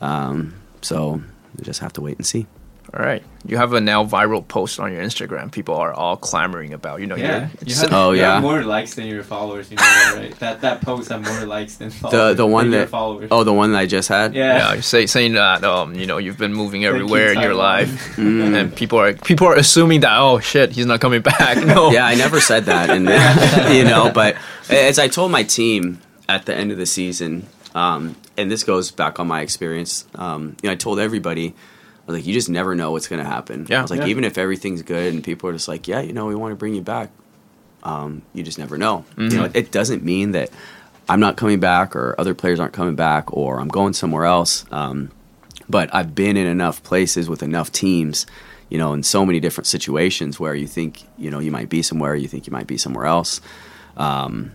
[0.00, 1.22] Um, so
[1.58, 2.46] we just have to wait and see.
[2.94, 5.50] All right, you have a now viral post on your Instagram.
[5.50, 7.00] People are all clamoring about.
[7.00, 8.34] You know, Yeah, you're, you have, Oh, you yeah.
[8.34, 9.70] have more likes than your followers.
[9.70, 10.38] You know that, right?
[10.40, 12.36] That that post have more likes than The followers.
[12.36, 13.28] the the one than that followers.
[13.30, 14.34] oh the one that I just had.
[14.34, 14.74] yeah.
[14.74, 17.56] yeah, say, saying that um, you know you've been moving everywhere in your Taiwan.
[17.56, 21.64] life, and people are people are assuming that oh shit he's not coming back.
[21.64, 23.06] No, yeah, I never said that, and
[23.74, 24.36] you know, but
[24.68, 28.90] as I told my team at the end of the season, um, and this goes
[28.90, 30.04] back on my experience.
[30.14, 31.54] Um, you know, I told everybody,
[32.06, 33.66] I was like, you just never know what's going to happen.
[33.68, 33.78] Yeah.
[33.78, 34.06] I was like, Yeah.
[34.06, 36.56] even if everything's good and people are just like, yeah, you know, we want to
[36.56, 37.10] bring you back,
[37.84, 39.04] um, you just never know.
[39.16, 40.50] You know, it doesn't mean that
[41.08, 44.64] I'm not coming back, or other players aren't coming back, or I'm going somewhere else.
[44.72, 45.10] Um,
[45.68, 48.26] but I've been in enough places with enough teams,
[48.68, 51.82] you know, in so many different situations where you think, you know, you might be
[51.82, 53.40] somewhere, you think you might be somewhere else.
[53.96, 54.52] Um,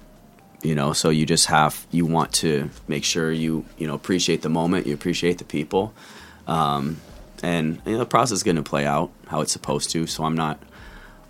[0.63, 4.41] you know, so you just have you want to make sure you you know appreciate
[4.41, 5.93] the moment, you appreciate the people,
[6.47, 6.97] um,
[7.43, 10.07] and you know, the process is going to play out how it's supposed to.
[10.07, 10.59] So I'm not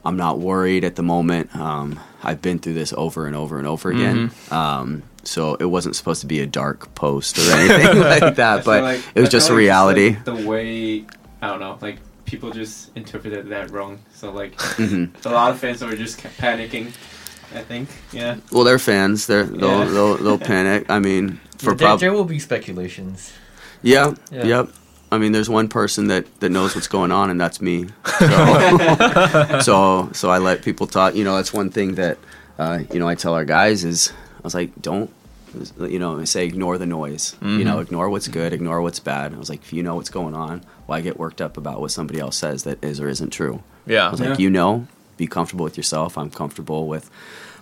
[0.06, 1.56] I'm not worried at the moment.
[1.56, 4.32] Um, I've been through this over and over and over again.
[4.52, 8.84] Um, so it wasn't supposed to be a dark post or anything like that, but
[8.84, 10.10] like- it was I just a feel like reality.
[10.12, 11.06] like, the way
[11.42, 14.00] I don't know, like people just interpreted that wrong.
[14.14, 15.26] So like Mhm.
[15.26, 16.94] a lot of fans were just panicking.
[17.56, 18.38] I think, yeah.
[18.52, 19.26] Well, they're fans.
[19.28, 19.86] They're they'll Yeah.
[19.86, 20.90] they'll, they'll panic.
[20.90, 23.32] I mean, for there, prob- there will be speculations.
[23.82, 24.44] yeah, Yeah.
[24.46, 24.70] yep.
[25.12, 27.88] I mean, there's one person that, that knows what's going on, and that's me.
[28.20, 31.16] So, so, so I let people talk.
[31.16, 32.18] You know, that's one thing that,
[32.60, 35.10] uh, you know, I tell our guys is, I was like, don't,
[35.80, 37.36] you know, say ignore the noise.
[37.42, 39.34] You know, ignore what's good, ignore what's bad.
[39.34, 41.92] I was like, if you know what's going on, why get worked up about what
[41.92, 43.64] somebody else says that is or isn't true?
[43.86, 44.30] Yeah, I was Yeah.
[44.32, 46.18] like, you know, be comfortable with yourself.
[46.18, 47.10] I'm comfortable with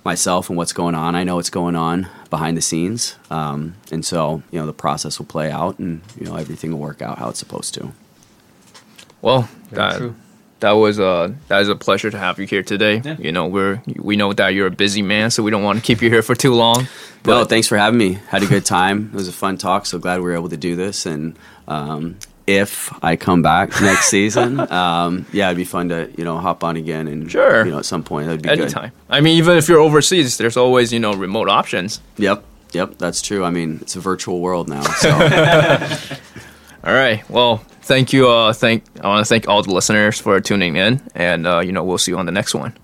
[0.06, 1.16] myself and what's going on.
[1.16, 5.20] I know what's going on behind the scenes, um, and so you know the process
[5.20, 7.92] will play out, and you know everything will work out how it's supposed to.
[9.22, 10.16] Well, Very that, true.
[10.60, 13.02] that was a that is a pleasure to have you here today.
[13.04, 13.18] Yeah.
[13.18, 15.84] You know, we're we know that you're a busy man, so we don't want to
[15.84, 16.84] keep you here for too long.
[17.26, 18.20] No, But thanks for having me.
[18.30, 19.10] Had a good time.
[19.12, 19.88] It was a fun talk.
[19.88, 21.08] So glad we were able to do this.
[21.08, 21.36] And
[21.68, 26.38] um, if I come back next season, um, yeah, it'd be fun to you know
[26.38, 27.66] hop on again and Sure.
[27.66, 28.60] you know at some point that'd be good.
[28.62, 28.92] anytime.
[29.10, 32.02] I mean, even if you're overseas, there's always you know remote options.
[32.18, 32.44] Yep,
[32.74, 33.44] yep, that's true.
[33.44, 34.84] I mean, it's a virtual world now.
[34.84, 35.10] So
[36.84, 37.28] All right.
[37.32, 38.30] Well, thank you.
[38.30, 41.72] Uh, thank I want to thank all the listeners for tuning in, and uh, you
[41.72, 42.78] know we'll see you on the next one.